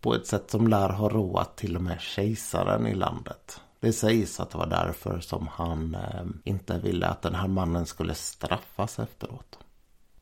på 0.00 0.14
ett 0.14 0.26
sätt 0.26 0.50
som 0.50 0.68
lär 0.68 0.88
ha 0.88 1.08
roat 1.08 1.56
till 1.56 1.76
och 1.76 1.82
med 1.82 2.00
kejsaren 2.00 2.86
i 2.86 2.94
landet. 2.94 3.60
Det 3.80 3.92
sägs 3.92 4.40
att 4.40 4.50
det 4.50 4.58
var 4.58 4.66
därför 4.66 5.20
som 5.20 5.48
han 5.52 5.94
eh, 5.94 6.24
inte 6.44 6.78
ville 6.78 7.06
att 7.06 7.22
den 7.22 7.34
här 7.34 7.48
mannen 7.48 7.86
skulle 7.86 8.14
straffas 8.14 8.98
efteråt. 8.98 9.58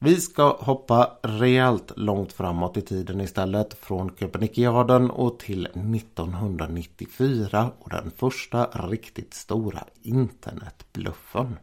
Vi 0.00 0.20
ska 0.20 0.56
hoppa 0.60 1.18
rejält 1.22 1.92
långt 1.96 2.32
framåt 2.32 2.76
i 2.76 2.82
tiden 2.82 3.20
istället 3.20 3.74
från 3.74 4.14
Köpenikiaden 4.20 5.10
och 5.10 5.38
till 5.38 5.66
1994 5.66 7.70
och 7.78 7.90
den 7.90 8.10
första 8.10 8.64
riktigt 8.64 9.34
stora 9.34 9.84
internetbluffen. 10.02 11.56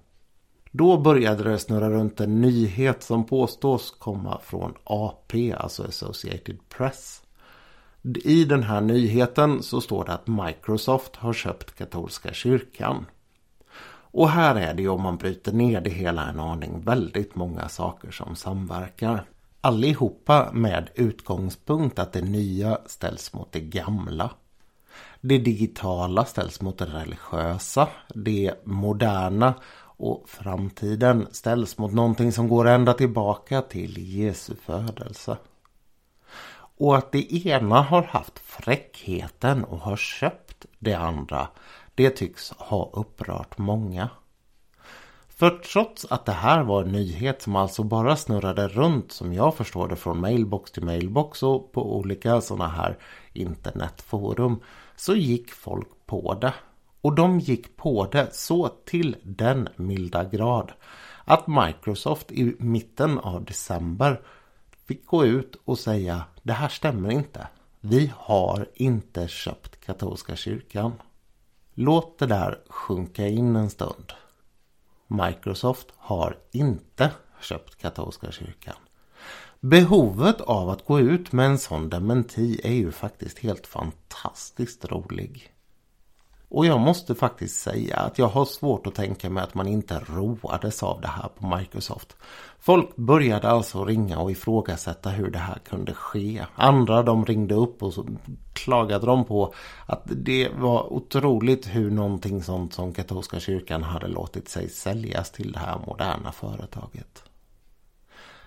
Då 0.77 0.97
började 0.97 1.43
det 1.43 1.59
snurra 1.59 1.89
runt 1.89 2.19
en 2.19 2.41
nyhet 2.41 3.03
som 3.03 3.25
påstås 3.25 3.95
komma 3.99 4.39
från 4.43 4.73
AP, 4.83 5.53
alltså 5.53 5.83
Associated 5.83 6.57
Press. 6.69 7.21
I 8.23 8.45
den 8.45 8.63
här 8.63 8.81
nyheten 8.81 9.63
så 9.63 9.81
står 9.81 10.05
det 10.05 10.13
att 10.13 10.27
Microsoft 10.27 11.15
har 11.15 11.33
köpt 11.33 11.77
katolska 11.77 12.33
kyrkan. 12.33 13.05
Och 14.11 14.29
här 14.29 14.55
är 14.55 14.73
det 14.73 14.81
ju 14.81 14.89
om 14.89 15.01
man 15.01 15.17
bryter 15.17 15.51
ner 15.51 15.81
det 15.81 15.89
hela 15.89 16.29
en 16.29 16.39
aning 16.39 16.81
väldigt 16.81 17.35
många 17.35 17.69
saker 17.69 18.11
som 18.11 18.35
samverkar. 18.35 19.25
Allihopa 19.61 20.49
med 20.53 20.89
utgångspunkt 20.95 21.99
att 21.99 22.13
det 22.13 22.21
nya 22.21 22.77
ställs 22.85 23.33
mot 23.33 23.51
det 23.51 23.61
gamla. 23.61 24.31
Det 25.21 25.37
digitala 25.37 26.25
ställs 26.25 26.61
mot 26.61 26.77
det 26.77 26.85
religiösa. 26.85 27.87
Det 28.15 28.53
moderna 28.63 29.53
och 29.97 30.29
framtiden 30.29 31.27
ställs 31.31 31.77
mot 31.77 31.93
någonting 31.93 32.31
som 32.31 32.47
går 32.47 32.67
ända 32.67 32.93
tillbaka 32.93 33.61
till 33.61 34.17
Jesu 34.17 34.55
födelse. 34.55 35.37
Och 36.77 36.97
att 36.97 37.11
det 37.11 37.47
ena 37.47 37.81
har 37.81 38.03
haft 38.03 38.39
fräckheten 38.39 39.63
och 39.63 39.79
har 39.79 39.97
köpt 39.97 40.65
det 40.79 40.93
andra, 40.93 41.47
det 41.95 42.09
tycks 42.09 42.51
ha 42.51 42.89
upprört 42.93 43.57
många. 43.57 44.09
För 45.27 45.49
trots 45.49 46.05
att 46.09 46.25
det 46.25 46.31
här 46.31 46.63
var 46.63 46.83
en 46.83 46.91
nyhet 46.91 47.41
som 47.41 47.55
alltså 47.55 47.83
bara 47.83 48.15
snurrade 48.15 48.67
runt 48.67 49.11
som 49.11 49.33
jag 49.33 49.55
förstår 49.55 49.87
det 49.87 49.95
från 49.95 50.21
mailbox 50.21 50.71
till 50.71 50.83
mailbox 50.83 51.43
och 51.43 51.71
på 51.71 51.97
olika 51.97 52.41
sådana 52.41 52.67
här 52.67 52.97
internetforum 53.33 54.59
så 54.95 55.15
gick 55.15 55.51
folk 55.51 55.87
på 56.05 56.33
det. 56.33 56.53
Och 57.05 57.15
de 57.15 57.39
gick 57.39 57.77
på 57.77 58.05
det 58.05 58.35
så 58.35 58.67
till 58.67 59.15
den 59.23 59.69
milda 59.75 60.23
grad 60.23 60.71
att 61.25 61.47
Microsoft 61.47 62.31
i 62.31 62.55
mitten 62.59 63.19
av 63.19 63.45
december 63.45 64.21
fick 64.87 65.05
gå 65.05 65.25
ut 65.25 65.55
och 65.65 65.79
säga 65.79 66.23
det 66.43 66.53
här 66.53 66.67
stämmer 66.67 67.11
inte. 67.11 67.47
Vi 67.79 68.11
har 68.15 68.69
inte 68.73 69.27
köpt 69.27 69.85
katolska 69.85 70.35
kyrkan. 70.35 70.91
Låt 71.73 72.19
det 72.19 72.25
där 72.25 72.59
sjunka 72.69 73.27
in 73.27 73.55
en 73.55 73.69
stund. 73.69 74.13
Microsoft 75.07 75.87
har 75.97 76.37
inte 76.51 77.11
köpt 77.41 77.75
katolska 77.75 78.31
kyrkan. 78.31 78.77
Behovet 79.59 80.41
av 80.41 80.69
att 80.69 80.85
gå 80.85 80.99
ut 80.99 81.31
med 81.31 81.45
en 81.45 81.59
sån 81.59 81.89
dementi 81.89 82.59
är 82.63 82.73
ju 82.73 82.91
faktiskt 82.91 83.39
helt 83.39 83.67
fantastiskt 83.67 84.85
rolig. 84.85 85.54
Och 86.55 86.65
jag 86.65 86.79
måste 86.79 87.15
faktiskt 87.15 87.59
säga 87.59 87.97
att 87.97 88.19
jag 88.19 88.27
har 88.27 88.45
svårt 88.45 88.87
att 88.87 88.95
tänka 88.95 89.29
mig 89.29 89.43
att 89.43 89.53
man 89.53 89.67
inte 89.67 89.99
roades 89.99 90.83
av 90.83 91.01
det 91.01 91.07
här 91.07 91.29
på 91.39 91.57
Microsoft. 91.57 92.17
Folk 92.59 92.95
började 92.95 93.49
alltså 93.49 93.85
ringa 93.85 94.19
och 94.19 94.31
ifrågasätta 94.31 95.09
hur 95.09 95.31
det 95.31 95.39
här 95.39 95.59
kunde 95.69 95.93
ske. 95.93 96.45
Andra 96.55 97.03
de 97.03 97.25
ringde 97.25 97.55
upp 97.55 97.83
och 97.83 97.93
så 97.93 98.05
klagade 98.53 99.05
de 99.05 99.25
på 99.25 99.53
att 99.85 100.03
det 100.05 100.49
var 100.49 100.93
otroligt 100.93 101.67
hur 101.67 101.91
någonting 101.91 102.43
sånt 102.43 102.73
som 102.73 102.93
katolska 102.93 103.39
kyrkan 103.39 103.83
hade 103.83 104.07
låtit 104.07 104.49
sig 104.49 104.69
säljas 104.69 105.31
till 105.31 105.51
det 105.51 105.59
här 105.59 105.79
moderna 105.87 106.31
företaget. 106.31 107.23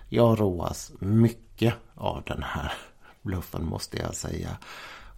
Jag 0.07 0.39
roas 0.39 0.91
mycket 0.99 1.73
av 1.95 2.23
den 2.25 2.43
här 2.43 2.73
bluffen 3.21 3.65
måste 3.65 3.97
jag 3.97 4.15
säga. 4.15 4.57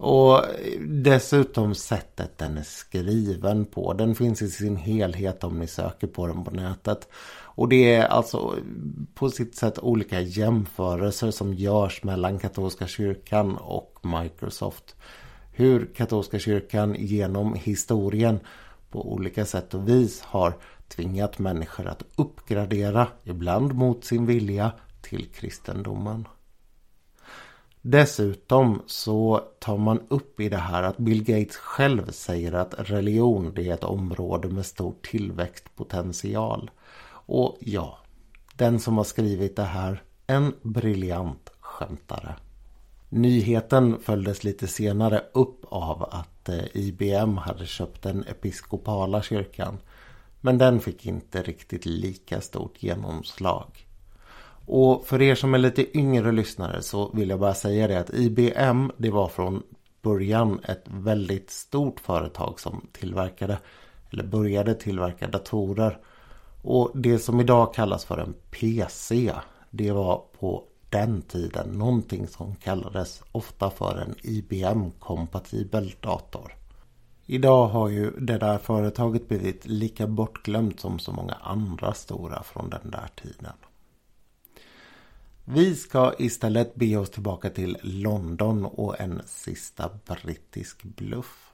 Och 0.03 0.45
dessutom 0.87 1.75
sättet 1.75 2.37
den 2.37 2.57
är 2.57 2.63
skriven 2.63 3.65
på. 3.65 3.93
Den 3.93 4.15
finns 4.15 4.41
i 4.41 4.49
sin 4.49 4.75
helhet 4.75 5.43
om 5.43 5.59
ni 5.59 5.67
söker 5.67 6.07
på 6.07 6.27
den 6.27 6.43
på 6.43 6.51
nätet. 6.51 7.07
Och 7.43 7.69
det 7.69 7.95
är 7.95 8.05
alltså 8.05 8.55
på 9.13 9.29
sitt 9.29 9.55
sätt 9.55 9.79
olika 9.79 10.21
jämförelser 10.21 11.31
som 11.31 11.53
görs 11.53 12.03
mellan 12.03 12.39
katolska 12.39 12.87
kyrkan 12.87 13.57
och 13.57 13.99
Microsoft. 14.01 14.95
Hur 15.51 15.85
katolska 15.95 16.39
kyrkan 16.39 16.95
genom 16.99 17.53
historien 17.53 18.39
på 18.91 19.13
olika 19.13 19.45
sätt 19.45 19.73
och 19.73 19.89
vis 19.89 20.21
har 20.21 20.53
tvingat 20.87 21.39
människor 21.39 21.87
att 21.87 22.03
uppgradera, 22.15 23.07
ibland 23.23 23.73
mot 23.73 24.05
sin 24.05 24.25
vilja, 24.25 24.71
till 25.01 25.25
kristendomen. 25.25 26.27
Dessutom 27.81 28.81
så 28.85 29.41
tar 29.59 29.77
man 29.77 30.01
upp 30.09 30.39
i 30.39 30.49
det 30.49 30.57
här 30.57 30.83
att 30.83 30.97
Bill 30.97 31.23
Gates 31.23 31.55
själv 31.55 32.11
säger 32.11 32.53
att 32.53 32.73
religion 32.77 33.53
det 33.55 33.69
är 33.69 33.73
ett 33.73 33.83
område 33.83 34.49
med 34.49 34.65
stor 34.65 34.95
tillväxtpotential. 35.01 36.71
Och 37.25 37.57
ja, 37.59 37.97
den 38.55 38.79
som 38.79 38.97
har 38.97 39.03
skrivit 39.03 39.55
det 39.55 39.63
här, 39.63 40.03
en 40.27 40.53
briljant 40.61 41.51
skämtare. 41.59 42.35
Nyheten 43.09 43.99
följdes 43.99 44.43
lite 44.43 44.67
senare 44.67 45.23
upp 45.33 45.65
av 45.69 46.03
att 46.03 46.49
eh, 46.49 46.63
IBM 46.73 47.37
hade 47.37 47.65
köpt 47.65 48.01
den 48.01 48.23
episkopala 48.23 49.21
kyrkan. 49.21 49.77
Men 50.41 50.57
den 50.57 50.79
fick 50.79 51.05
inte 51.05 51.41
riktigt 51.43 51.85
lika 51.85 52.41
stort 52.41 52.83
genomslag. 52.83 53.87
Och 54.73 55.05
för 55.05 55.21
er 55.21 55.35
som 55.35 55.53
är 55.53 55.57
lite 55.57 55.97
yngre 55.97 56.31
lyssnare 56.31 56.81
så 56.81 57.11
vill 57.13 57.29
jag 57.29 57.39
bara 57.39 57.53
säga 57.53 57.87
det 57.87 57.99
att 57.99 58.13
IBM 58.13 58.91
det 58.97 59.09
var 59.09 59.27
från 59.27 59.63
början 60.01 60.59
ett 60.63 60.83
väldigt 60.85 61.49
stort 61.49 61.99
företag 61.99 62.59
som 62.59 62.87
tillverkade 62.91 63.57
eller 64.09 64.23
började 64.23 64.73
tillverka 64.73 65.27
datorer. 65.27 65.97
Och 66.61 66.91
det 66.93 67.19
som 67.19 67.39
idag 67.39 67.73
kallas 67.73 68.05
för 68.05 68.17
en 68.17 68.33
PC 68.51 69.33
det 69.69 69.91
var 69.91 70.23
på 70.39 70.63
den 70.89 71.21
tiden 71.21 71.69
någonting 71.69 72.27
som 72.27 72.55
kallades 72.55 73.23
ofta 73.31 73.69
för 73.69 73.97
en 73.97 74.15
IBM-kompatibel 74.21 75.95
dator. 75.99 76.55
Idag 77.25 77.67
har 77.67 77.89
ju 77.89 78.11
det 78.11 78.37
där 78.37 78.57
företaget 78.57 79.27
blivit 79.27 79.65
lika 79.65 80.07
bortglömt 80.07 80.79
som 80.79 80.99
så 80.99 81.11
många 81.11 81.33
andra 81.33 81.93
stora 81.93 82.43
från 82.43 82.69
den 82.69 82.91
där 82.91 83.09
tiden. 83.15 83.53
Vi 85.45 85.75
ska 85.75 86.13
istället 86.19 86.75
be 86.75 86.97
oss 86.97 87.09
tillbaka 87.09 87.49
till 87.49 87.77
London 87.81 88.65
och 88.65 88.99
en 88.99 89.21
sista 89.25 89.89
brittisk 90.05 90.83
bluff. 90.83 91.51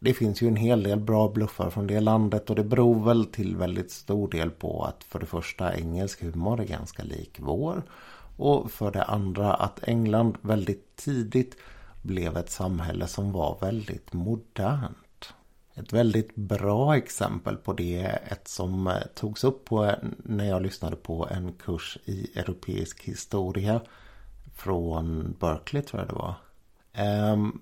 Det 0.00 0.14
finns 0.14 0.42
ju 0.42 0.48
en 0.48 0.56
hel 0.56 0.82
del 0.82 1.00
bra 1.00 1.28
bluffar 1.28 1.70
från 1.70 1.86
det 1.86 2.00
landet 2.00 2.50
och 2.50 2.56
det 2.56 2.64
beror 2.64 3.04
väl 3.04 3.24
till 3.24 3.56
väldigt 3.56 3.90
stor 3.90 4.28
del 4.28 4.50
på 4.50 4.84
att 4.84 5.04
för 5.04 5.18
det 5.18 5.26
första 5.26 5.74
engelsk 5.74 6.22
humor 6.22 6.60
är 6.60 6.64
ganska 6.64 7.02
lik 7.02 7.38
vår 7.40 7.82
och 8.36 8.70
för 8.70 8.90
det 8.90 9.04
andra 9.04 9.54
att 9.54 9.88
England 9.88 10.36
väldigt 10.40 10.96
tidigt 10.96 11.56
blev 12.02 12.36
ett 12.36 12.50
samhälle 12.50 13.06
som 13.06 13.32
var 13.32 13.58
väldigt 13.60 14.12
modernt. 14.12 15.03
Ett 15.76 15.92
väldigt 15.92 16.34
bra 16.34 16.96
exempel 16.96 17.56
på 17.56 17.72
det 17.72 18.00
är 18.00 18.22
ett 18.32 18.48
som 18.48 18.86
eh, 18.86 18.94
togs 19.14 19.44
upp 19.44 19.64
på 19.64 19.84
eh, 19.84 19.94
när 20.16 20.48
jag 20.48 20.62
lyssnade 20.62 20.96
på 20.96 21.28
en 21.30 21.52
kurs 21.52 21.98
i 22.04 22.38
europeisk 22.38 23.04
historia 23.04 23.80
från 24.54 25.36
Berkeley 25.40 25.82
tror 25.82 26.02
jag 26.02 26.08
det 26.08 26.14
var. 26.14 26.34
Ehm, 26.92 27.60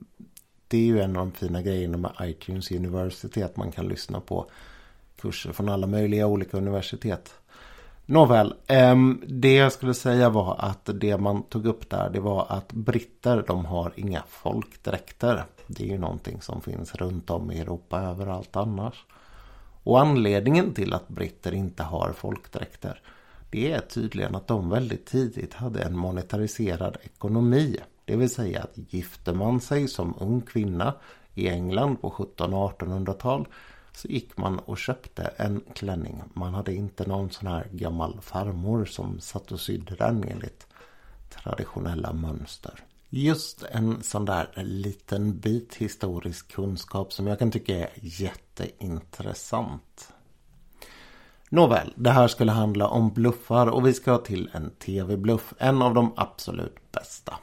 det 0.69 0.77
är 0.77 0.85
ju 0.85 1.01
en 1.01 1.17
av 1.17 1.27
de 1.27 1.33
fina 1.33 1.63
grejerna 1.63 1.97
med 1.97 2.13
iTunes 2.21 2.71
University 2.71 3.43
att 3.43 3.57
man 3.57 3.73
kan 3.73 3.89
lyssna 3.89 4.21
på 4.21 4.47
kurser 5.21 5.53
från 5.53 5.69
alla 5.69 5.87
möjliga 5.87 6.27
olika 6.27 6.57
universitet. 6.57 7.35
Nåväl, 8.07 8.55
ehm, 8.67 9.23
det 9.27 9.55
jag 9.55 9.73
skulle 9.73 9.95
säga 9.95 10.31
var 10.31 10.57
att 10.59 10.91
det 10.95 11.19
man 11.19 11.43
tog 11.43 11.67
upp 11.67 11.91
där 11.91 12.11
det 12.11 12.21
var 12.21 12.47
att 12.49 12.73
britter 12.73 13.45
de 13.47 13.65
har 13.65 13.93
inga 13.97 14.23
folkdräkter. 14.29 15.45
Det 15.77 15.85
är 15.85 15.89
ju 15.89 15.99
någonting 15.99 16.43
som 16.43 16.61
finns 16.61 16.95
runt 16.95 17.31
om 17.31 17.51
i 17.51 17.61
Europa 17.61 18.01
överallt 18.01 18.57
annars. 18.57 19.05
Och 19.85 20.01
anledningen 20.01 20.75
till 20.75 20.93
att 20.93 21.09
britter 21.09 21.55
inte 21.55 21.83
har 21.83 22.13
folkdräkter 22.13 23.03
det 23.53 23.73
är 23.73 23.81
tydligen 23.81 24.35
att 24.35 24.47
de 24.47 24.71
väldigt 24.71 25.07
tidigt 25.07 25.55
hade 25.55 25.83
en 25.83 25.97
monetariserad 25.97 26.97
ekonomi. 27.03 27.79
Det 28.05 28.17
vill 28.17 28.31
säga 28.31 28.63
att 28.63 28.93
gifte 28.93 29.33
man 29.33 29.61
sig 29.61 29.89
som 29.89 30.15
ung 30.21 30.41
kvinna 30.41 30.95
i 31.35 31.49
England 31.49 31.97
på 31.97 32.09
1700 32.09 32.59
och 32.59 32.79
1800-tal 32.79 33.49
så 33.93 34.09
gick 34.09 34.37
man 34.37 34.59
och 34.59 34.79
köpte 34.79 35.23
en 35.23 35.61
klänning. 35.75 36.23
Man 36.35 36.55
hade 36.55 36.75
inte 36.75 37.07
någon 37.07 37.31
sån 37.31 37.49
här 37.49 37.67
gammal 37.71 38.21
farmor 38.21 38.85
som 38.85 39.21
satt 39.21 39.53
och 39.53 39.61
sydde 39.61 39.95
den 39.95 40.25
enligt 40.25 40.67
traditionella 41.31 42.13
mönster. 42.13 42.85
Just 43.15 43.63
en 43.63 44.03
sån 44.03 44.25
där 44.25 44.49
liten 44.57 45.39
bit 45.39 45.75
historisk 45.75 46.53
kunskap 46.53 47.13
som 47.13 47.27
jag 47.27 47.39
kan 47.39 47.51
tycka 47.51 47.79
är 47.79 47.91
jätteintressant. 47.95 50.13
Nåväl, 51.49 51.93
det 51.97 52.11
här 52.11 52.29
skulle 52.29 52.53
handla 52.53 52.89
om 52.89 53.11
bluffar 53.11 53.67
och 53.67 53.87
vi 53.87 53.93
ska 53.93 54.19
till 54.19 54.51
en 54.53 54.71
tv-bluff. 54.71 55.55
En 55.59 55.83
av 55.83 55.95
de 55.95 56.13
absolut 56.17 56.93
bästa. 56.93 57.35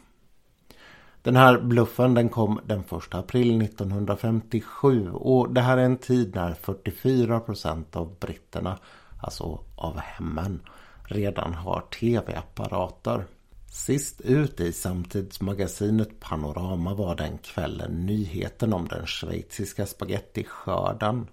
Den 1.22 1.36
här 1.36 1.60
bluffen 1.60 2.14
den 2.14 2.30
kom 2.30 2.60
den 2.66 2.80
1 2.80 2.88
april 3.12 3.62
1957 3.62 5.12
och 5.12 5.54
det 5.54 5.62
här 5.62 5.78
är 5.78 5.86
en 5.86 5.98
tid 5.98 6.36
när 6.36 6.54
44% 6.54 7.98
av 7.98 8.16
britterna, 8.20 8.78
alltså 9.20 9.64
av 9.76 9.98
hemmen, 9.98 10.62
redan 11.04 11.54
har 11.54 11.82
tv-apparater. 11.82 13.26
Sist 13.72 14.22
ut 14.22 14.60
i 14.60 14.72
samtidsmagasinet 14.72 16.20
Panorama 16.20 16.94
var 16.94 17.16
den 17.16 17.38
kvällen 17.38 18.06
nyheten 18.06 18.74
om 18.74 18.88
den 18.88 19.08
schweiziska 19.08 19.86
spagettiskörden. 19.86 21.28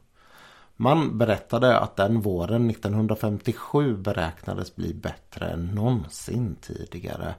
Man 0.76 1.18
berättade 1.18 1.78
att 1.78 1.96
den 1.96 2.20
våren 2.20 2.70
1957 2.70 3.96
beräknades 3.96 4.76
bli 4.76 4.94
bättre 4.94 5.46
än 5.46 5.66
någonsin 5.66 6.56
tidigare. 6.60 7.34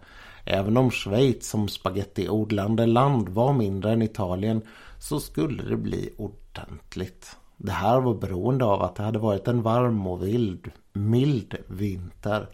Även 0.46 0.78
om 0.78 0.92
Schweiz 0.92 1.50
som 1.50 1.68
spagettiodlande 1.68 2.86
land 2.86 3.30
var 3.30 3.54
mindre 3.54 3.92
än 3.92 4.02
Italien 4.02 4.62
så 5.00 5.20
skulle 5.20 5.64
det 5.64 5.78
bli 5.78 6.14
ordentligt. 6.18 7.38
Det 7.58 7.72
här 7.72 8.00
var 8.00 8.14
beroende 8.14 8.66
av 8.66 8.82
att 8.82 8.96
det 8.96 9.04
hade 9.04 9.20
varit 9.20 9.48
en 9.48 9.62
varm 9.62 10.08
och 10.08 10.24
vild, 10.24 10.72
mild 10.94 11.56
vinter. 11.68 12.50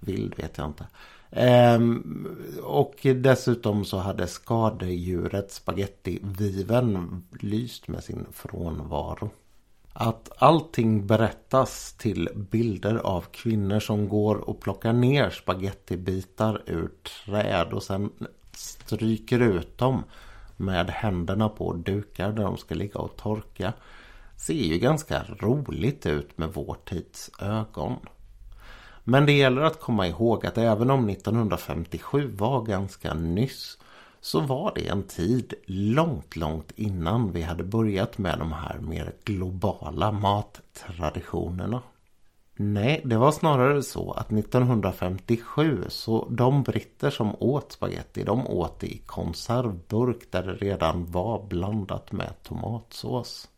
Vild 0.00 0.34
vet 0.36 0.58
jag 0.58 0.66
inte. 0.66 0.86
Ehm, 1.32 2.36
och 2.62 2.94
dessutom 3.02 3.84
så 3.84 3.98
hade 3.98 4.26
skadedjuret 4.26 5.52
spagettiviven 5.52 7.22
lyst 7.40 7.88
med 7.88 8.04
sin 8.04 8.26
frånvaro. 8.32 9.30
Att 9.92 10.32
allting 10.38 11.06
berättas 11.06 11.92
till 11.92 12.28
bilder 12.34 12.96
av 12.96 13.20
kvinnor 13.20 13.80
som 13.80 14.08
går 14.08 14.36
och 14.36 14.60
plockar 14.60 14.92
ner 14.92 15.30
spagettibitar 15.30 16.62
ur 16.66 16.90
träd 17.02 17.72
och 17.72 17.82
sen 17.82 18.10
stryker 18.52 19.40
ut 19.40 19.78
dem 19.78 20.04
med 20.56 20.90
händerna 20.90 21.48
på 21.48 21.72
dukar 21.72 22.32
där 22.32 22.42
de 22.42 22.56
ska 22.56 22.74
ligga 22.74 23.00
och 23.00 23.16
torka. 23.16 23.72
Ser 24.36 24.54
ju 24.54 24.78
ganska 24.78 25.22
roligt 25.38 26.06
ut 26.06 26.38
med 26.38 26.52
vår 26.52 26.76
tids 26.84 27.30
ögon. 27.40 27.96
Men 29.04 29.26
det 29.26 29.32
gäller 29.32 29.62
att 29.62 29.80
komma 29.80 30.06
ihåg 30.06 30.46
att 30.46 30.58
även 30.58 30.90
om 30.90 31.08
1957 31.08 32.36
var 32.36 32.62
ganska 32.62 33.14
nyss 33.14 33.78
så 34.20 34.40
var 34.40 34.72
det 34.74 34.88
en 34.88 35.02
tid 35.02 35.54
långt, 35.66 36.36
långt 36.36 36.72
innan 36.76 37.32
vi 37.32 37.42
hade 37.42 37.64
börjat 37.64 38.18
med 38.18 38.38
de 38.38 38.52
här 38.52 38.78
mer 38.78 39.12
globala 39.24 40.12
mattraditionerna. 40.12 41.82
Nej, 42.56 43.02
det 43.04 43.16
var 43.16 43.32
snarare 43.32 43.82
så 43.82 44.12
att 44.12 44.32
1957 44.32 45.84
så 45.88 46.28
de 46.30 46.62
britter 46.62 47.10
som 47.10 47.36
åt 47.38 47.72
spaghetti 47.72 48.24
de 48.24 48.46
åt 48.46 48.80
det 48.80 48.86
i 48.86 48.98
konservburk 48.98 50.30
där 50.30 50.42
det 50.42 50.54
redan 50.54 51.10
var 51.10 51.46
blandat 51.46 52.12
med 52.12 52.42
tomatsås. 52.42 53.48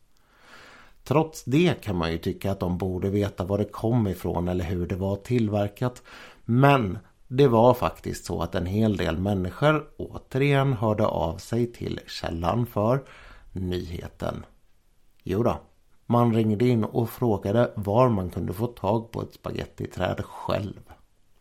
Trots 1.04 1.44
det 1.44 1.82
kan 1.82 1.96
man 1.96 2.12
ju 2.12 2.18
tycka 2.18 2.52
att 2.52 2.60
de 2.60 2.78
borde 2.78 3.10
veta 3.10 3.44
var 3.44 3.58
det 3.58 3.64
kom 3.64 4.06
ifrån 4.06 4.48
eller 4.48 4.64
hur 4.64 4.86
det 4.86 4.96
var 4.96 5.16
tillverkat. 5.16 6.02
Men 6.44 6.98
det 7.28 7.48
var 7.48 7.74
faktiskt 7.74 8.24
så 8.24 8.42
att 8.42 8.54
en 8.54 8.66
hel 8.66 8.96
del 8.96 9.18
människor 9.18 9.86
återigen 9.96 10.72
hörde 10.72 11.06
av 11.06 11.36
sig 11.38 11.72
till 11.72 12.00
källan 12.06 12.66
för 12.66 13.04
nyheten. 13.52 14.46
Jo 15.22 15.42
då, 15.42 15.60
man 16.06 16.34
ringde 16.34 16.68
in 16.68 16.84
och 16.84 17.10
frågade 17.10 17.72
var 17.74 18.08
man 18.08 18.30
kunde 18.30 18.52
få 18.52 18.66
tag 18.66 19.10
på 19.10 19.22
ett 19.22 19.34
spagettiträd 19.34 20.24
själv. 20.24 20.80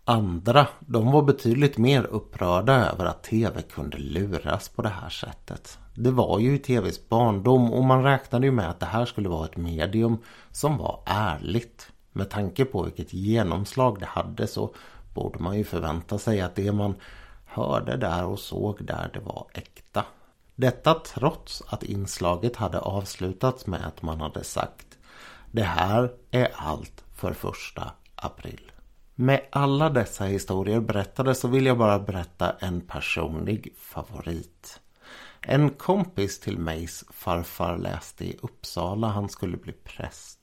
Andra, 0.06 0.68
de 0.80 1.12
var 1.12 1.22
betydligt 1.22 1.78
mer 1.78 2.04
upprörda 2.04 2.74
över 2.74 3.06
att 3.06 3.24
tv 3.24 3.62
kunde 3.62 3.98
luras 3.98 4.70
på 4.70 4.82
det 4.82 4.90
här 4.90 5.10
sättet. 5.10 5.80
Det 5.96 6.12
var 6.12 6.40
ju 6.40 6.56
i 6.56 6.60
tvs 6.60 7.10
barndom 7.10 7.74
och 7.74 7.84
man 7.84 8.04
räknade 8.04 8.46
ju 8.46 8.52
med 8.52 8.70
att 8.70 8.80
det 8.80 8.86
här 8.86 9.06
skulle 9.06 9.30
vara 9.30 9.46
ett 9.46 9.58
medium 9.58 10.18
som 10.52 10.78
var 10.78 11.04
ärligt. 11.06 11.92
Med 12.12 12.30
tanke 12.30 12.66
på 12.66 12.84
vilket 12.84 13.14
genomslag 13.14 14.00
det 14.00 14.06
hade 14.06 14.48
så 14.48 14.76
borde 15.14 15.40
man 15.40 15.58
ju 15.58 15.64
förvänta 15.64 16.18
sig 16.18 16.42
att 16.42 16.56
det 16.56 16.72
man 16.72 16.96
hörde 17.46 17.98
där 17.98 18.26
och 18.26 18.40
såg 18.40 18.86
där 18.86 19.10
det 19.14 19.20
var 19.20 19.46
äkta. 19.54 20.06
Detta 20.56 20.94
trots 20.94 21.64
att 21.68 21.84
inslaget 21.84 22.56
hade 22.56 22.80
avslutats 22.80 23.68
med 23.68 23.88
att 23.88 24.02
man 24.02 24.22
hade 24.22 24.44
sagt 24.44 24.98
Det 25.52 25.64
här 25.64 26.12
är 26.32 26.52
allt 26.56 27.04
för 27.14 27.34
första 27.34 27.92
april. 28.16 28.73
Med 29.16 29.42
alla 29.50 29.90
dessa 29.90 30.26
historier 30.26 30.80
berättade 30.80 31.36
så 31.36 31.48
vill 31.48 31.66
jag 31.66 31.78
bara 31.78 32.00
berätta 32.00 32.52
en 32.52 32.82
personlig 32.82 33.74
favorit. 33.78 34.80
En 35.42 35.70
kompis 35.70 36.40
till 36.40 36.58
mejs 36.58 37.06
farfar 37.10 37.78
läste 37.78 38.26
i 38.26 38.38
Uppsala, 38.42 39.08
han 39.08 39.30
skulle 39.30 39.58
bli 39.58 39.74
präst. 39.74 40.40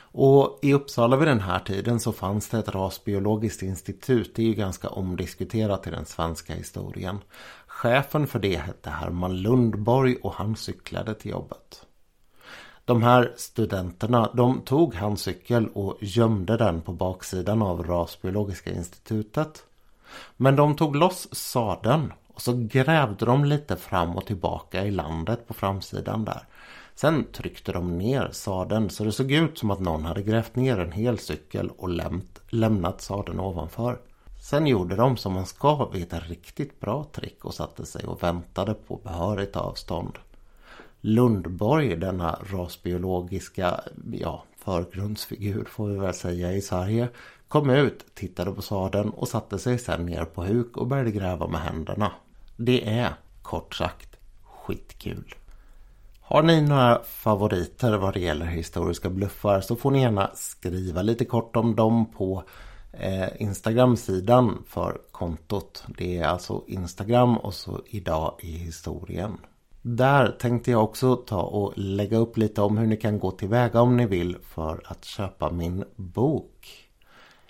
Och 0.00 0.58
i 0.62 0.74
Uppsala 0.74 1.16
vid 1.16 1.28
den 1.28 1.40
här 1.40 1.58
tiden 1.58 2.00
så 2.00 2.12
fanns 2.12 2.48
det 2.48 2.58
ett 2.58 2.68
rasbiologiskt 2.68 3.62
institut. 3.62 4.32
Det 4.34 4.42
är 4.42 4.46
ju 4.46 4.54
ganska 4.54 4.88
omdiskuterat 4.88 5.86
i 5.86 5.90
den 5.90 6.06
svenska 6.06 6.54
historien. 6.54 7.18
Chefen 7.66 8.26
för 8.26 8.38
det 8.38 8.56
hette 8.56 8.90
Herman 8.90 9.36
Lundborg 9.36 10.16
och 10.22 10.32
han 10.32 10.56
cyklade 10.56 11.14
till 11.14 11.30
jobbet. 11.30 11.87
De 12.88 13.02
här 13.02 13.32
studenterna 13.36 14.30
de 14.34 14.60
tog 14.60 14.94
hans 14.94 15.22
cykel 15.22 15.68
och 15.74 15.96
gömde 16.00 16.56
den 16.56 16.80
på 16.80 16.92
baksidan 16.92 17.62
av 17.62 17.82
Rasbiologiska 17.82 18.70
institutet. 18.70 19.64
Men 20.36 20.56
de 20.56 20.76
tog 20.76 20.96
loss 20.96 21.28
sadeln 21.32 22.12
och 22.34 22.40
så 22.40 22.52
grävde 22.56 23.24
de 23.26 23.44
lite 23.44 23.76
fram 23.76 24.16
och 24.16 24.26
tillbaka 24.26 24.84
i 24.84 24.90
landet 24.90 25.48
på 25.48 25.54
framsidan 25.54 26.24
där. 26.24 26.42
Sen 26.94 27.24
tryckte 27.32 27.72
de 27.72 27.98
ner 27.98 28.28
sadeln 28.32 28.90
så 28.90 29.04
det 29.04 29.12
såg 29.12 29.32
ut 29.32 29.58
som 29.58 29.70
att 29.70 29.80
någon 29.80 30.04
hade 30.04 30.22
grävt 30.22 30.56
ner 30.56 30.78
en 30.78 30.92
hel 30.92 31.18
cykel 31.18 31.70
och 31.78 31.88
lämt, 31.88 32.40
lämnat 32.48 33.00
sadeln 33.00 33.40
ovanför. 33.40 33.98
Sen 34.40 34.66
gjorde 34.66 34.96
de 34.96 35.16
som 35.16 35.32
man 35.32 35.46
ska 35.46 35.90
vid 35.92 36.02
ett 36.02 36.28
riktigt 36.28 36.80
bra 36.80 37.06
trick 37.12 37.44
och 37.44 37.54
satte 37.54 37.86
sig 37.86 38.04
och 38.04 38.22
väntade 38.22 38.74
på 38.74 38.96
behörigt 38.96 39.56
avstånd. 39.56 40.18
Lundborg, 41.00 41.96
denna 41.96 42.38
rasbiologiska 42.52 43.80
ja, 44.12 44.44
förgrundsfigur 44.56 45.64
får 45.64 45.88
vi 45.88 45.98
väl 45.98 46.14
säga 46.14 46.52
i 46.52 46.60
Sverige, 46.60 47.08
kom 47.48 47.70
ut, 47.70 48.14
tittade 48.14 48.52
på 48.52 48.62
sadeln 48.62 49.10
och 49.10 49.28
satte 49.28 49.58
sig 49.58 49.78
sen 49.78 50.06
ner 50.06 50.24
på 50.24 50.44
huk 50.44 50.76
och 50.76 50.86
började 50.86 51.10
gräva 51.10 51.46
med 51.46 51.60
händerna. 51.60 52.12
Det 52.56 52.88
är, 52.88 53.14
kort 53.42 53.74
sagt, 53.74 54.16
skitkul. 54.42 55.34
Har 56.20 56.42
ni 56.42 56.60
några 56.60 57.02
favoriter 57.04 57.96
vad 57.96 58.14
det 58.14 58.20
gäller 58.20 58.46
historiska 58.46 59.10
bluffar 59.10 59.60
så 59.60 59.76
får 59.76 59.90
ni 59.90 60.00
gärna 60.00 60.30
skriva 60.34 61.02
lite 61.02 61.24
kort 61.24 61.56
om 61.56 61.76
dem 61.76 62.06
på 62.12 62.42
eh, 62.92 63.42
Instagram-sidan 63.42 64.62
för 64.66 65.00
kontot. 65.10 65.84
Det 65.98 66.18
är 66.18 66.24
alltså 66.24 66.64
Instagram 66.66 67.38
och 67.38 67.54
så 67.54 67.80
idag 67.86 68.34
i 68.42 68.52
historien. 68.52 69.38
Där 69.82 70.30
tänkte 70.30 70.70
jag 70.70 70.84
också 70.84 71.16
ta 71.16 71.42
och 71.42 71.72
lägga 71.76 72.16
upp 72.16 72.36
lite 72.36 72.62
om 72.62 72.78
hur 72.78 72.86
ni 72.86 72.96
kan 72.96 73.18
gå 73.18 73.30
tillväga 73.30 73.80
om 73.80 73.96
ni 73.96 74.06
vill 74.06 74.36
för 74.42 74.80
att 74.84 75.04
köpa 75.04 75.50
min 75.50 75.84
bok. 75.96 76.88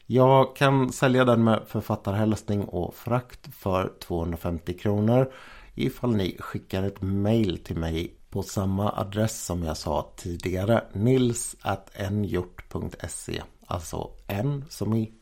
Jag 0.07 0.57
kan 0.57 0.93
sälja 0.93 1.25
den 1.25 1.45
med 1.45 1.62
författarhälsning 1.67 2.64
och 2.64 2.95
frakt 2.95 3.55
för 3.55 3.93
250 4.01 4.79
kronor 4.79 5.33
ifall 5.75 6.17
ni 6.17 6.37
skickar 6.38 6.83
ett 6.83 7.03
mail 7.03 7.59
till 7.64 7.77
mig 7.77 8.14
på 8.31 8.43
samma 8.43 8.93
adress 8.93 9.45
som 9.45 9.62
jag 9.62 9.77
sa 9.77 10.12
tidigare 10.17 10.85
nils.nhjort.se 10.93 13.43
Alltså 13.67 14.11
n 14.27 14.64
som 14.69 14.95
i 14.95 15.12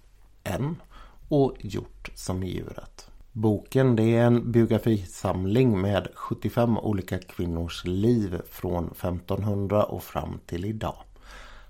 en 0.45 0.83
och 1.29 1.57
hjort 1.61 2.11
som 2.15 2.43
i 2.43 2.51
djuret. 2.51 3.11
Boken 3.39 3.97
det 3.97 4.17
är 4.17 4.25
en 4.27 4.53
biografisamling 4.53 5.81
med 5.81 6.09
75 6.15 6.79
olika 6.79 7.19
kvinnors 7.19 7.85
liv 7.85 8.41
från 8.51 8.85
1500 8.87 9.85
och 9.85 10.03
fram 10.03 10.41
till 10.47 10.65
idag. 10.65 10.97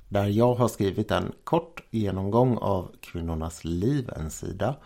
Där 0.08 0.26
jag 0.26 0.54
har 0.54 0.68
skrivit 0.68 1.10
en 1.10 1.32
kort 1.44 1.82
genomgång 1.90 2.58
av 2.58 2.90
kvinnornas 3.00 3.64
liv 3.64 4.10
en 4.16 4.30
sida 4.30 4.76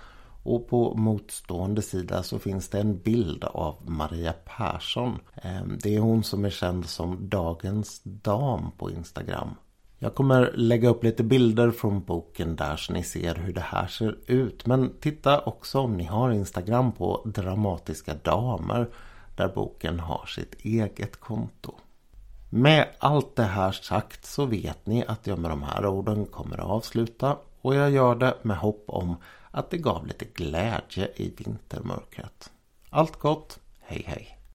och 0.43 0.69
på 0.69 0.95
motstående 0.95 1.83
sida 1.83 2.23
så 2.23 2.39
finns 2.39 2.69
det 2.69 2.81
en 2.81 2.99
bild 2.99 3.45
av 3.45 3.91
Maria 3.91 4.33
Persson. 4.33 5.19
Ehm, 5.35 5.79
det 5.83 5.97
är 5.97 6.01
hon 6.01 6.25
som 6.25 6.45
är 6.45 6.51
känd 6.51 6.87
som 6.87 7.29
Dagens 7.29 8.01
Dam 8.05 8.71
på 8.79 8.91
Instagram. 8.91 9.55
Jag 10.03 10.15
kommer 10.15 10.53
lägga 10.55 10.89
upp 10.89 11.05
lite 11.05 11.23
bilder 11.23 11.71
från 11.71 12.05
boken 12.05 12.57
där 12.57 12.77
så 12.77 12.93
ni 12.93 13.03
ser 13.03 13.35
hur 13.35 13.53
det 13.53 13.61
här 13.61 13.87
ser 13.87 14.17
ut. 14.27 14.67
Men 14.67 14.93
titta 15.01 15.41
också 15.41 15.81
om 15.81 15.97
ni 15.97 16.05
har 16.05 16.31
Instagram 16.31 16.93
på 16.93 17.23
Dramatiska 17.25 18.15
Damer 18.15 18.89
där 19.37 19.49
boken 19.49 20.01
har 20.01 20.27
sitt 20.27 20.55
eget 20.55 21.21
konto. 21.21 21.75
Med 22.51 22.89
allt 22.99 23.37
det 23.37 23.43
här 23.43 23.73
sagt 23.73 24.25
så 24.25 24.45
vet 24.45 24.87
ni 24.87 25.05
att 25.07 25.27
jag 25.27 25.39
med 25.39 25.51
de 25.51 25.63
här 25.63 25.87
orden 25.87 26.27
kommer 26.27 26.59
att 26.59 26.71
avsluta 26.71 27.37
och 27.61 27.75
jag 27.75 27.91
gör 27.91 28.15
det 28.15 28.37
med 28.43 28.57
hopp 28.57 28.85
om 28.87 29.17
att 29.51 29.71
det 29.71 29.79
gav 29.79 30.07
lite 30.07 30.25
glädje 30.25 31.09
i 31.17 31.35
vintermörkret. 31.37 32.51
Allt 32.91 33.17
gott, 33.17 33.59
hej 33.81 34.05
hej! 34.07 34.40